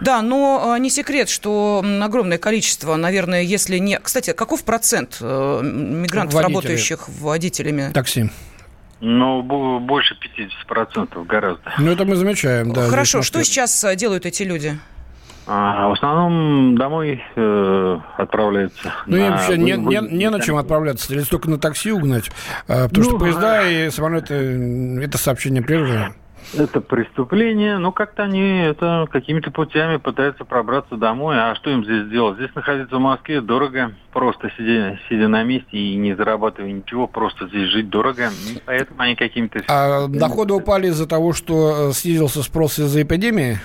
Да, 0.01 0.21
но 0.23 0.75
э, 0.77 0.81
не 0.81 0.91
секрет, 0.91 1.29
что 1.29 1.85
огромное 2.03 2.39
количество, 2.39 2.97
наверное, 2.97 3.43
если 3.43 3.79
не... 3.79 3.99
Кстати, 4.01 4.33
каков 4.33 4.65
процент 4.65 5.19
э, 5.21 5.61
мигрантов, 5.63 6.35
Водителей. 6.35 6.55
работающих 6.55 7.09
водителями? 7.09 7.93
Такси. 7.93 8.31
Ну, 9.01 9.43
бо- 9.43 9.79
больше 9.79 10.17
50% 10.69 11.25
гораздо. 11.27 11.73
Ну, 11.79 11.91
это 11.91 12.05
мы 12.05 12.17
замечаем, 12.17 12.73
да. 12.73 12.89
Хорошо, 12.89 13.23
что 13.23 13.45
сейчас 13.45 13.85
э, 13.85 13.95
делают 13.97 14.27
эти 14.27 14.43
люди? 14.43 14.79
А, 15.47 15.89
в 15.89 15.93
основном 15.93 16.77
домой 16.77 17.23
э, 17.37 17.99
отправляются. 18.17 18.93
Ну, 19.07 19.17
им 19.19 19.25
на 19.25 19.31
вообще 19.33 19.59
не, 19.59 19.73
не, 19.73 20.01
не 20.11 20.31
на 20.31 20.41
чем 20.41 20.57
отправляться, 20.57 21.13
или 21.13 21.23
только 21.23 21.51
на 21.51 21.59
такси 21.59 21.93
угнать, 21.93 22.31
потому 22.67 23.05
что 23.05 23.13
Ну, 23.13 23.19
поезда 23.19 23.69
и 23.69 23.91
самолеты, 23.91 25.01
это 25.03 25.19
сообщение 25.19 25.63
прервано. 25.63 26.15
Это 26.59 26.81
преступление. 26.81 27.79
Ну, 27.79 27.93
как-то 27.93 28.25
они 28.25 28.61
это 28.61 29.07
какими-то 29.11 29.51
путями 29.51 29.97
пытаются 29.97 30.45
пробраться 30.45 30.97
домой. 30.97 31.37
А 31.39 31.55
что 31.55 31.71
им 31.71 31.85
здесь 31.85 32.09
делать? 32.09 32.37
Здесь 32.37 32.55
находиться 32.55 32.97
в 32.97 33.01
Москве 33.01 33.41
дорого. 33.41 33.93
Просто 34.13 34.51
сидя, 34.57 34.99
сидя 35.09 35.29
на 35.29 35.43
месте 35.43 35.77
и 35.77 35.97
не 35.97 36.15
зарабатывая 36.15 36.73
ничего, 36.73 37.07
просто 37.07 37.49
здесь 37.49 37.69
жить 37.71 37.89
дорого. 37.89 38.31
И 38.51 38.59
Поэтому 38.65 39.01
они 39.01 39.17
какими-то... 39.17 39.61
А 39.69 40.07
доходы 40.09 40.55
упали 40.55 40.89
из-за 40.89 41.09
того, 41.09 41.33
что 41.33 41.89
э, 41.89 41.93
снизился 41.93 42.43
спрос 42.43 42.79
из-за 42.79 43.03
эпидемии? 43.03 43.59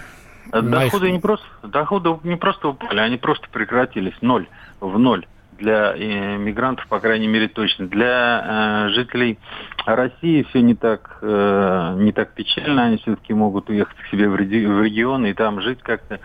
Доходы 0.52 1.12
не 1.12 1.20
просто, 1.20 1.46
доходы 1.62 2.18
не 2.24 2.36
просто 2.36 2.70
упали, 2.70 3.00
они 3.00 3.18
просто 3.18 3.48
прекратились. 3.52 4.16
Ноль. 4.22 4.48
В 4.80 4.98
ноль. 4.98 5.26
Для 5.60 5.94
э, 5.96 6.38
мигрантов, 6.38 6.88
по 6.88 7.00
крайней 7.00 7.28
мере, 7.28 7.48
точно. 7.48 7.88
Для 7.88 8.88
э, 8.88 8.90
жителей 8.90 9.38
России 9.86 10.44
все 10.50 10.62
не 10.62 10.76
так, 10.76 11.20
э, 11.22 11.96
не 11.98 12.12
так 12.12 12.34
печально. 12.34 12.86
Они 12.86 12.98
все-таки 12.98 13.34
могут 13.34 13.70
уехать 13.70 13.98
к 13.98 14.08
себе 14.08 14.30
в, 14.30 14.36
регион 14.36 15.26
и 15.26 15.34
там 15.34 15.62
жить 15.62 15.80
как-то. 15.82 16.20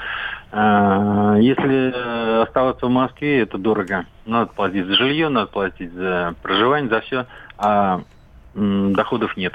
Если 1.41 2.43
оставаться 2.43 2.87
в 2.87 2.91
Москве, 2.91 3.41
это 3.41 3.59
дорого. 3.59 4.07
Надо 4.25 4.53
платить 4.53 4.87
за 4.87 4.95
жилье, 4.95 5.29
надо 5.29 5.49
платить 5.49 5.93
за 5.93 6.35
проживание, 6.43 6.89
за 6.89 7.01
все. 7.01 7.27
А 7.59 8.03
доходов 8.55 9.37
нет. 9.37 9.55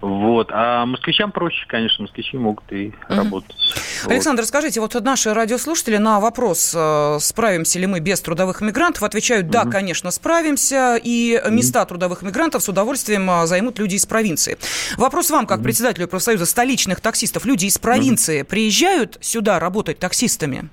Вот. 0.00 0.50
А 0.52 0.86
москвичам 0.86 1.32
проще, 1.32 1.66
конечно, 1.66 2.02
москвичи 2.02 2.36
могут 2.36 2.70
и 2.72 2.92
работать. 3.08 3.56
Вот. 4.04 4.12
Александр, 4.12 4.44
скажите, 4.44 4.80
вот 4.80 4.94
наши 5.02 5.32
радиослушатели 5.32 5.96
на 5.96 6.20
вопрос, 6.20 6.72
э, 6.76 7.18
справимся 7.20 7.78
ли 7.78 7.86
мы 7.86 8.00
без 8.00 8.20
трудовых 8.20 8.60
мигрантов, 8.60 9.02
отвечают, 9.02 9.48
да, 9.48 9.64
конечно, 9.64 10.10
справимся, 10.10 10.98
и 11.02 11.40
места 11.50 11.84
трудовых 11.84 12.22
мигрантов 12.22 12.62
с 12.62 12.68
удовольствием 12.68 13.28
э, 13.30 13.46
займут 13.46 13.78
люди 13.78 13.96
из 13.96 14.06
провинции. 14.06 14.58
Вопрос 14.96 15.30
вам, 15.30 15.46
как 15.46 15.62
председателю 15.62 16.08
профсоюза 16.08 16.46
столичных 16.46 17.00
таксистов. 17.00 17.44
Люди 17.44 17.66
из 17.66 17.78
провинции 17.78 18.42
приезжают 18.42 19.18
сюда 19.20 19.58
работать 19.58 19.98
таксистами? 19.98 20.68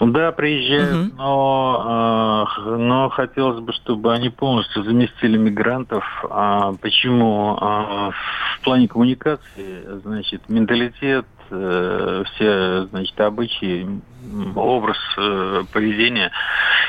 Да, 0.00 0.30
приезжают, 0.32 0.94
Мгм. 0.94 1.16
но, 1.16 2.46
э, 2.66 2.76
но 2.76 3.08
хотелось 3.08 3.60
бы, 3.60 3.72
чтобы 3.72 4.12
они 4.12 4.28
полностью 4.28 4.84
заместили 4.84 5.38
мигрантов. 5.38 6.04
А 6.28 6.72
почему? 6.82 7.56
А, 7.58 8.10
в 8.10 8.64
плане 8.64 8.88
коммуникации, 8.88 9.84
значит, 10.04 10.42
менталитет, 10.48 11.24
э, 11.50 12.24
все, 12.34 12.86
значит, 12.86 13.20
обычаи, 13.20 13.86
образ 14.54 14.98
э, 15.16 15.64
поведения 15.72 16.30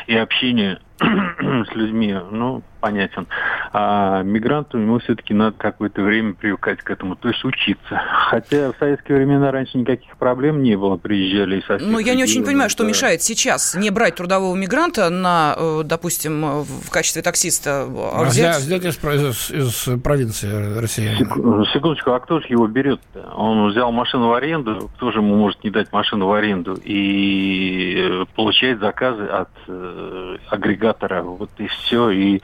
и 0.07 0.15
общения 0.15 0.79
с 0.99 1.75
людьми, 1.75 2.15
ну, 2.31 2.63
понятен. 2.77 3.27
А 3.73 4.23
мигранту 4.23 4.77
ему 4.77 4.99
все-таки 4.99 5.33
надо 5.33 5.57
какое-то 5.57 6.01
время 6.01 6.33
привыкать 6.33 6.79
к 6.81 6.89
этому, 6.89 7.15
то 7.15 7.29
есть 7.29 7.43
учиться. 7.43 8.01
Хотя 8.29 8.71
в 8.71 8.75
советские 8.79 9.17
времена 9.17 9.51
раньше 9.51 9.77
никаких 9.77 10.15
проблем 10.17 10.63
не 10.63 10.75
было, 10.75 10.97
приезжали 10.97 11.59
и 11.59 11.65
совсем. 11.65 11.91
Ну, 11.91 11.99
я 11.99 12.15
не 12.15 12.23
очень 12.23 12.45
понимаю, 12.45 12.69
что 12.69 12.83
мешает 12.83 13.21
сейчас 13.21 13.75
не 13.75 13.89
брать 13.89 14.15
трудового 14.15 14.55
мигранта 14.55 15.09
на, 15.09 15.55
э, 15.57 15.81
допустим, 15.83 16.63
в 16.63 16.89
качестве 16.89 17.21
таксиста, 17.21 17.85
а, 17.87 18.21
а 18.21 18.23
взять... 18.25 18.57
взять 18.57 18.85
из, 18.85 18.97
из, 18.97 19.51
из 19.51 20.01
провинции 20.01 20.79
России. 20.79 21.15
Секундочку, 21.73 22.11
а 22.11 22.19
кто 22.19 22.39
же 22.39 22.47
его 22.49 22.67
берет? 22.67 22.99
-то? 23.13 23.33
Он 23.35 23.69
взял 23.69 23.91
машину 23.91 24.27
в 24.29 24.33
аренду, 24.33 24.89
кто 24.95 25.11
же 25.11 25.19
ему 25.19 25.35
может 25.35 25.63
не 25.63 25.69
дать 25.69 25.91
машину 25.91 26.27
в 26.27 26.33
аренду 26.33 26.77
и 26.83 27.95
э, 27.97 28.25
получает 28.35 28.79
заказы 28.79 29.23
от 29.23 29.49
э, 29.67 30.37
агрегатора, 30.49 31.21
вот 31.21 31.49
и 31.57 31.67
все, 31.67 32.09
и 32.09 32.41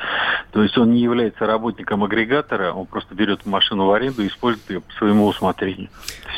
то 0.51 0.61
есть 0.61 0.77
он 0.77 0.93
не 0.93 1.01
является 1.01 1.45
работником 1.45 2.03
агрегатора, 2.03 2.71
он 2.73 2.85
просто 2.85 3.15
берет 3.15 3.45
машину 3.45 3.87
в 3.87 3.91
аренду 3.91 4.23
и 4.23 4.27
использует 4.27 4.69
ее 4.69 4.81
по 4.81 4.93
своему 4.93 5.25
усмотрению. 5.27 5.89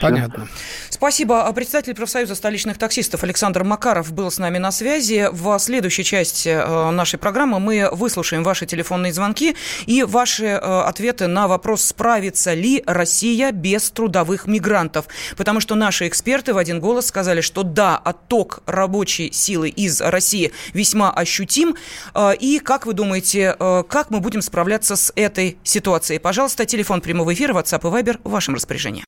Понятно. 0.02 0.48
Спасибо. 0.90 1.44
А 1.44 1.54
председатель 1.54 1.94
профсоюза 1.94 2.36
столичных 2.36 2.78
таксистов 2.78 3.24
Александр 3.24 3.64
Макаров 3.64 4.14
был 4.14 4.32
с 4.32 4.38
нами 4.40 4.58
на 4.58 4.72
связи. 4.72 5.28
В 5.32 5.58
следующей 5.60 6.04
части 6.04 6.50
э, 6.50 6.92
нашей 6.92 7.20
программы 7.20 7.60
мы 7.60 7.90
выслушаем 7.92 8.44
ваши 8.44 8.66
телефонные 8.66 9.12
звонки 9.12 9.56
и 9.86 10.04
ваши 10.04 10.46
э, 10.46 10.58
ответы 10.58 11.28
на 11.28 11.48
вопрос, 11.48 11.84
справится 11.84 12.54
ли 12.54 12.84
Россия 12.86 13.52
без 13.52 13.92
трудовых 13.92 14.48
мигрантов. 14.48 15.06
Потому 15.38 15.60
что 15.60 15.76
наши 15.76 16.08
эксперты 16.08 16.54
в 16.54 16.58
один 16.58 16.80
голос 16.80 17.08
сказали, 17.08 17.42
что 17.42 17.64
да, 17.64 17.98
отток 17.98 18.62
рабочей 18.66 19.32
силы 19.32 19.70
из 19.70 20.02
России 20.02 20.52
весьма 20.74 21.12
ощутим. 21.12 21.76
Э, 22.14 22.34
и 22.40 22.60
как 22.60 22.86
вы 22.86 22.94
думаете, 22.94 23.56
как 23.84 24.10
мы 24.10 24.20
будем 24.20 24.42
справляться 24.42 24.96
с 24.96 25.12
этой 25.16 25.58
ситуацией? 25.64 26.20
Пожалуйста, 26.20 26.66
телефон 26.66 27.02
прямого 27.02 27.34
эфира, 27.34 27.54
WhatsApp 27.54 27.82
и 27.82 28.04
Viber 28.04 28.20
в 28.24 28.32
вашем 28.32 28.56
распоряжении. 28.56 29.04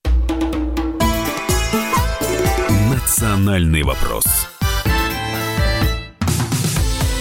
Национальный 2.92 3.84
вопрос. 3.84 4.26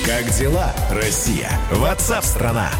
Как 0.05 0.31
дела, 0.39 0.73
Россия? 0.91 1.51
Ватсап-страна! 1.73 2.71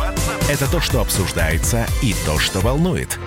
Это 0.49 0.71
то, 0.71 0.81
что 0.81 1.01
обсуждается 1.01 1.87
и 2.03 2.15
то, 2.25 2.39
что 2.39 2.61
волнует. 2.61 3.19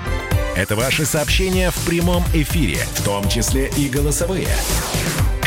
Это 0.56 0.76
ваши 0.76 1.06
сообщения 1.06 1.70
в 1.70 1.86
прямом 1.86 2.24
эфире, 2.34 2.78
в 2.96 3.04
том 3.04 3.28
числе 3.30 3.70
и 3.78 3.88
голосовые. 3.88 4.48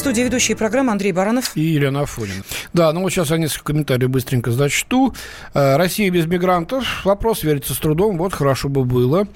В 0.00 0.02
студии 0.02 0.22
ведущие 0.22 0.56
программы 0.56 0.92
Андрей 0.92 1.12
Баранов 1.12 1.54
и 1.54 1.60
Елена 1.60 2.00
Афонина. 2.00 2.42
Да, 2.72 2.90
ну 2.94 3.02
вот 3.02 3.10
сейчас 3.10 3.28
я 3.28 3.36
несколько 3.36 3.64
комментариев 3.64 4.08
быстренько 4.08 4.50
зачту. 4.50 5.14
Э, 5.52 5.76
Россия 5.76 6.10
без 6.10 6.24
мигрантов. 6.24 7.04
Вопрос 7.04 7.42
верится 7.42 7.74
с 7.74 7.76
трудом. 7.76 8.16
Вот 8.16 8.32
хорошо 8.32 8.70
бы 8.70 8.86
было. 8.86 9.28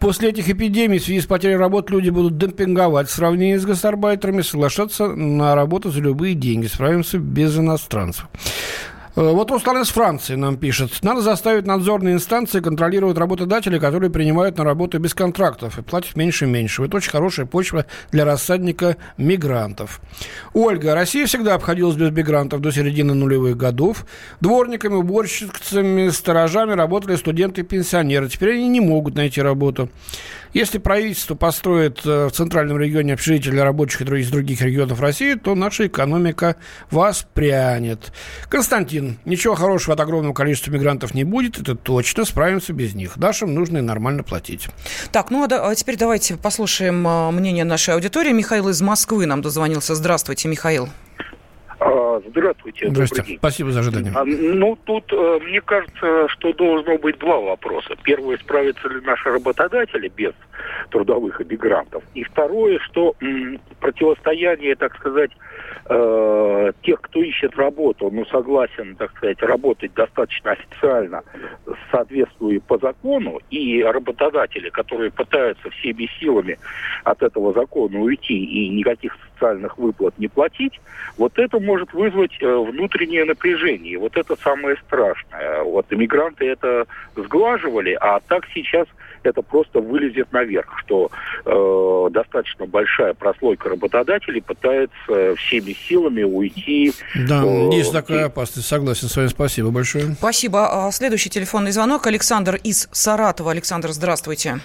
После 0.00 0.30
этих 0.30 0.48
эпидемий 0.48 0.98
в 0.98 1.04
связи 1.04 1.20
с 1.20 1.26
потерей 1.26 1.54
работы 1.54 1.92
люди 1.92 2.10
будут 2.10 2.36
демпинговать 2.36 3.08
в 3.08 3.12
сравнении 3.12 3.58
с 3.58 3.64
гастарбайтерами, 3.64 4.42
соглашаться 4.42 5.06
на 5.06 5.54
работу 5.54 5.92
за 5.92 6.00
любые 6.00 6.34
деньги. 6.34 6.66
Справимся 6.66 7.18
без 7.18 7.56
иностранцев. 7.56 8.26
Э, 9.18 9.32
вот 9.32 9.50
Руслан 9.50 9.82
из 9.82 9.88
Франции 9.88 10.36
нам 10.36 10.56
пишет. 10.56 10.92
Надо 11.02 11.22
заставить 11.22 11.66
надзорные 11.66 12.14
инстанции 12.14 12.60
контролировать 12.60 13.18
работодателей, 13.18 13.80
которые 13.80 14.10
принимают 14.10 14.58
на 14.58 14.64
работу 14.64 15.00
без 15.00 15.12
контрактов 15.12 15.76
и 15.76 15.82
платят 15.82 16.14
меньше 16.14 16.44
и 16.44 16.48
меньше. 16.48 16.84
Это 16.84 16.98
очень 16.98 17.10
хорошая 17.10 17.44
почва 17.44 17.86
для 18.12 18.24
рассадника 18.24 18.96
мигрантов. 19.16 20.00
Ольга. 20.54 20.94
Россия 20.94 21.26
всегда 21.26 21.54
обходилась 21.54 21.96
без 21.96 22.12
мигрантов 22.12 22.60
до 22.60 22.70
середины 22.70 23.14
нулевых 23.14 23.56
годов. 23.56 24.06
Дворниками, 24.40 24.94
уборщицами, 24.94 26.10
сторожами 26.10 26.74
работали 26.74 27.16
студенты 27.16 27.62
и 27.62 27.64
пенсионеры. 27.64 28.28
Теперь 28.28 28.54
они 28.54 28.68
не 28.68 28.80
могут 28.80 29.16
найти 29.16 29.42
работу. 29.42 29.90
Если 30.52 30.78
правительство 30.78 31.34
построит 31.34 32.00
э, 32.04 32.26
в 32.26 32.32
центральном 32.32 32.78
регионе 32.78 33.14
общежития 33.14 33.52
для 33.52 33.64
рабочих 33.64 34.00
из 34.02 34.30
других 34.30 34.60
регионов 34.62 35.00
России, 35.00 35.34
то 35.34 35.54
наша 35.54 35.86
экономика 35.86 36.56
воспрянет. 36.90 38.12
Константин, 38.48 39.18
ничего 39.24 39.54
хорошего 39.54 39.94
от 39.94 40.00
огромного 40.00 40.34
количества 40.34 40.70
мигрантов 40.70 41.14
не 41.14 41.24
будет, 41.24 41.58
это 41.58 41.74
точно, 41.74 42.24
справимся 42.24 42.72
без 42.72 42.94
них. 42.94 43.16
Нашим 43.16 43.54
нужно 43.54 43.78
и 43.78 43.82
нормально 43.82 44.22
платить. 44.22 44.68
Так, 45.12 45.30
ну 45.30 45.44
а, 45.44 45.46
да, 45.46 45.68
а 45.68 45.74
теперь 45.74 45.96
давайте 45.96 46.36
послушаем 46.36 47.06
а, 47.06 47.30
мнение 47.30 47.64
нашей 47.64 47.94
аудитории. 47.94 48.32
Михаил 48.32 48.68
из 48.68 48.80
Москвы 48.80 49.26
нам 49.26 49.42
дозвонился. 49.42 49.94
Здравствуйте, 49.94 50.48
Михаил. 50.48 50.88
А, 52.18 52.22
здравствуйте. 52.28 52.88
Здравствуйте. 52.90 53.36
Спасибо 53.38 53.70
за 53.70 53.80
ожидание. 53.80 54.12
А, 54.14 54.24
ну, 54.24 54.76
тут, 54.84 55.12
э, 55.12 55.38
мне 55.44 55.60
кажется, 55.60 56.28
что 56.28 56.52
должно 56.52 56.98
быть 56.98 57.18
два 57.18 57.38
вопроса. 57.38 57.94
Первое, 58.02 58.36
справятся 58.38 58.88
ли 58.88 59.00
наши 59.00 59.30
работодатели 59.30 60.10
без 60.14 60.32
трудовых 60.90 61.40
иммигрантов. 61.40 62.02
И 62.14 62.22
второе, 62.24 62.78
что 62.80 63.14
м, 63.20 63.60
противостояние, 63.80 64.74
так 64.74 64.96
сказать, 64.96 65.30
э, 65.88 66.72
тех, 66.82 67.00
кто 67.00 67.22
ищет 67.22 67.56
работу, 67.56 68.10
ну, 68.10 68.24
согласен, 68.26 68.96
так 68.96 69.10
сказать, 69.16 69.40
работать 69.42 69.94
достаточно 69.94 70.52
официально, 70.52 71.22
соответствуя 71.90 72.60
по 72.60 72.78
закону, 72.78 73.38
и 73.50 73.82
работодатели, 73.82 74.68
которые 74.70 75.10
пытаются 75.10 75.70
всеми 75.70 76.08
силами 76.18 76.58
от 77.04 77.22
этого 77.22 77.52
закона 77.52 78.00
уйти 78.00 78.44
и 78.44 78.68
никаких 78.68 79.16
социальных 79.32 79.78
выплат 79.78 80.18
не 80.18 80.28
платить, 80.28 80.80
вот 81.16 81.38
это 81.38 81.58
может 81.60 81.92
вызвать 81.92 82.07
э, 82.14 82.56
внутреннее 82.56 83.24
напряжение. 83.24 83.94
И 83.94 83.96
вот 83.96 84.16
это 84.16 84.36
самое 84.36 84.76
страшное. 84.86 85.62
Вот 85.62 85.86
иммигранты 85.90 86.46
это 86.46 86.86
сглаживали, 87.16 87.96
а 88.00 88.20
так 88.20 88.44
сейчас 88.54 88.86
это 89.22 89.42
просто 89.42 89.80
вылезет 89.80 90.32
наверх, 90.32 90.78
что 90.78 91.10
э, 91.44 92.08
достаточно 92.12 92.66
большая 92.66 93.14
прослойка 93.14 93.70
работодателей 93.70 94.40
пытается 94.40 95.34
всеми 95.36 95.72
силами 95.72 96.22
уйти. 96.22 96.92
Да, 97.28 97.42
э, 97.44 97.70
есть 97.72 97.92
такая 97.92 98.26
опасность, 98.26 98.68
согласен 98.68 99.08
с 99.08 99.16
вами, 99.16 99.26
спасибо 99.28 99.70
большое. 99.70 100.04
Спасибо. 100.18 100.86
А 100.86 100.90
следующий 100.92 101.30
телефонный 101.30 101.72
звонок. 101.72 102.06
Александр 102.06 102.56
из 102.56 102.88
Саратова. 102.92 103.50
Александр, 103.50 103.88
здравствуйте. 103.90 104.60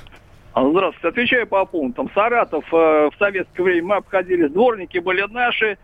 А, 0.53 0.69
здравствуйте. 0.69 1.07
Отвечаю 1.07 1.47
по 1.47 1.65
пунктам. 1.65 2.11
Саратов 2.13 2.63
э, 2.71 2.75
в 2.75 3.13
советское 3.17 3.63
время 3.63 3.87
мы 3.87 3.95
обходились, 3.95 4.51
дворники 4.51 4.99
были 4.99 5.25
наши, 5.31 5.77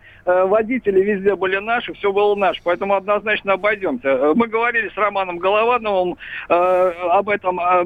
водители 0.46 1.00
везде 1.00 1.34
были 1.36 1.56
наши, 1.56 1.92
все 1.94 2.12
было 2.12 2.34
наше. 2.34 2.60
Поэтому 2.64 2.94
однозначно 2.94 3.54
обойдемся. 3.54 4.08
Э, 4.08 4.32
мы 4.34 4.48
говорили 4.48 4.88
с 4.88 4.96
Романом 4.96 5.38
Головановым 5.38 6.16
э, 6.48 6.54
об 6.54 7.28
этом. 7.28 7.60
Э, 7.60 7.84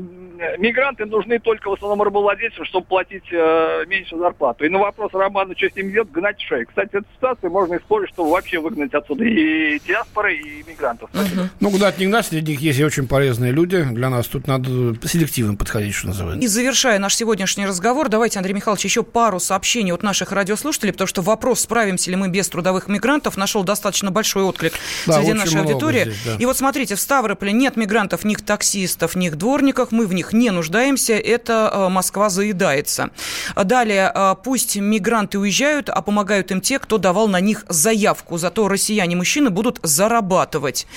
мигранты 0.58 1.04
нужны 1.06 1.38
только 1.38 1.70
в 1.70 1.74
основном 1.74 2.02
рабовладельцам, 2.02 2.64
чтобы 2.64 2.86
платить 2.86 3.24
э, 3.30 3.84
меньше 3.86 4.16
зарплату. 4.16 4.64
И 4.64 4.68
на 4.68 4.78
вопрос 4.78 5.12
Романа, 5.12 5.54
что 5.56 5.68
с 5.68 5.76
ним 5.76 5.92
делать, 5.92 6.10
гнать 6.10 6.40
шею. 6.40 6.66
Кстати, 6.66 6.96
эту 6.96 7.06
ситуацию 7.16 7.50
можно 7.50 7.76
использовать, 7.76 8.12
чтобы 8.14 8.30
вообще 8.30 8.58
выгнать 8.58 8.94
отсюда 8.94 9.24
и 9.24 9.78
диаспоры, 9.86 10.36
и 10.36 10.64
мигрантов. 10.66 11.10
Угу. 11.12 11.48
Ну, 11.60 11.70
гнать 11.70 11.98
не 11.98 12.06
гнать, 12.06 12.26
среди 12.26 12.52
них 12.52 12.60
есть 12.60 12.78
и 12.78 12.84
очень 12.84 13.06
полезные 13.08 13.52
люди. 13.52 13.82
Для 13.82 14.10
нас 14.10 14.26
тут 14.26 14.46
надо 14.46 14.68
селективно 15.06 15.56
подходить, 15.56 15.94
что 15.94 16.08
называется. 16.08 16.44
И 16.44 16.46
завершая 16.46 16.98
наш 16.98 17.14
сегодняшний 17.14 17.66
разговор, 17.66 18.08
давайте, 18.08 18.38
Андрей 18.38 18.54
Михайлович, 18.54 18.84
еще 18.84 19.02
пару 19.02 19.40
сообщений 19.40 19.92
от 19.92 20.02
наших 20.02 20.32
радиослушателей, 20.32 20.92
потому 20.92 21.08
что 21.08 21.22
вопрос, 21.22 21.60
справимся 21.60 22.10
ли 22.10 22.16
мы 22.16 22.28
без 22.34 22.48
трудовых 22.48 22.88
мигрантов, 22.88 23.36
нашел 23.36 23.62
достаточно 23.62 24.10
большой 24.10 24.42
отклик 24.42 24.72
да, 25.06 25.20
среди 25.20 25.34
нашей 25.34 25.60
аудитории. 25.60 26.02
Здесь, 26.02 26.16
да. 26.24 26.36
И 26.40 26.46
вот 26.46 26.56
смотрите, 26.56 26.96
в 26.96 27.00
Ставрополе 27.00 27.52
нет 27.52 27.76
мигрантов, 27.76 28.24
ни 28.24 28.34
таксистов, 28.34 29.14
ни 29.14 29.28
дворников, 29.28 29.92
мы 29.92 30.08
в 30.08 30.12
них 30.12 30.32
не 30.32 30.50
нуждаемся, 30.50 31.12
это 31.12 31.70
э, 31.72 31.88
Москва 31.88 32.30
заедается. 32.30 33.10
Далее, 33.54 34.10
э, 34.12 34.34
пусть 34.42 34.74
мигранты 34.74 35.38
уезжают, 35.38 35.88
а 35.88 36.02
помогают 36.02 36.50
им 36.50 36.60
те, 36.60 36.80
кто 36.80 36.98
давал 36.98 37.28
на 37.28 37.38
них 37.38 37.64
заявку, 37.68 38.36
зато 38.36 38.66
россияне-мужчины 38.66 39.50
будут 39.50 39.78
зарабатывать. 39.84 40.88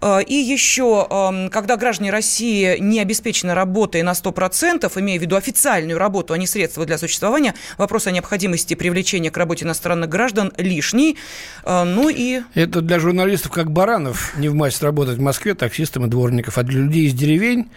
Э, 0.00 0.22
и 0.22 0.34
еще, 0.34 1.06
когда 1.52 1.76
граждане 1.76 2.10
России 2.10 2.78
не 2.78 3.00
обеспечены 3.00 3.52
работой 3.52 4.00
на 4.00 4.12
100%, 4.12 4.90
имея 4.98 5.18
в 5.18 5.22
виду 5.22 5.36
официальную 5.36 5.98
работу, 5.98 6.32
а 6.32 6.38
не 6.38 6.46
средства 6.46 6.86
для 6.86 6.96
существования, 6.96 7.54
вопрос 7.76 8.06
о 8.06 8.12
необходимости 8.12 8.72
привлечения 8.72 9.30
к 9.30 9.36
работе 9.36 9.66
иностранных 9.66 10.08
граждан 10.08 10.52
лишний. 10.76 11.16
А, 11.64 11.84
ну 11.84 12.08
и... 12.08 12.42
Это 12.54 12.80
для 12.80 12.98
журналистов 12.98 13.52
как 13.52 13.70
баранов 13.70 14.36
не 14.36 14.48
в 14.48 14.54
масть 14.54 14.82
работать 14.82 15.18
в 15.18 15.20
Москве, 15.20 15.54
таксистам 15.54 16.06
и 16.06 16.08
дворников, 16.08 16.58
а 16.58 16.62
для 16.62 16.80
людей 16.80 17.06
из 17.06 17.14
деревень 17.14 17.68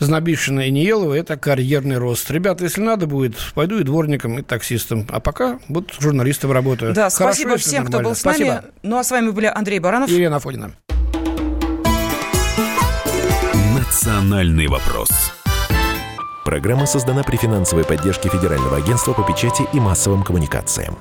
Знобищина 0.00 0.60
и 0.60 0.70
Ниелова– 0.70 1.12
это 1.14 1.36
карьерный 1.36 1.98
рост. 1.98 2.30
Ребята, 2.30 2.64
если 2.64 2.80
надо 2.80 3.06
будет, 3.06 3.34
пойду 3.54 3.78
и 3.78 3.82
дворником, 3.82 4.38
и 4.38 4.42
таксистом. 4.42 5.06
А 5.10 5.20
пока 5.20 5.58
вот 5.68 5.92
журналистом 6.00 6.52
работаю. 6.52 6.94
Да, 6.94 7.10
Хорошо, 7.10 7.42
спасибо 7.42 7.56
всем, 7.58 7.86
кто 7.86 8.00
был 8.00 8.14
с 8.14 8.24
нами. 8.24 8.36
Спасибо. 8.36 8.64
Ну, 8.82 8.98
а 8.98 9.04
с 9.04 9.10
вами 9.10 9.28
были 9.30 9.46
Андрей 9.46 9.78
Баранов 9.78 10.08
и 10.08 10.14
Елена 10.14 10.36
Афонина. 10.36 10.72
Национальный 13.76 14.68
вопрос. 14.68 15.10
Программа 16.46 16.86
создана 16.86 17.22
при 17.22 17.36
финансовой 17.36 17.84
поддержке 17.84 18.30
Федерального 18.30 18.78
агентства 18.78 19.12
по 19.12 19.22
печати 19.22 19.64
и 19.74 19.80
массовым 19.80 20.22
коммуникациям. 20.22 20.96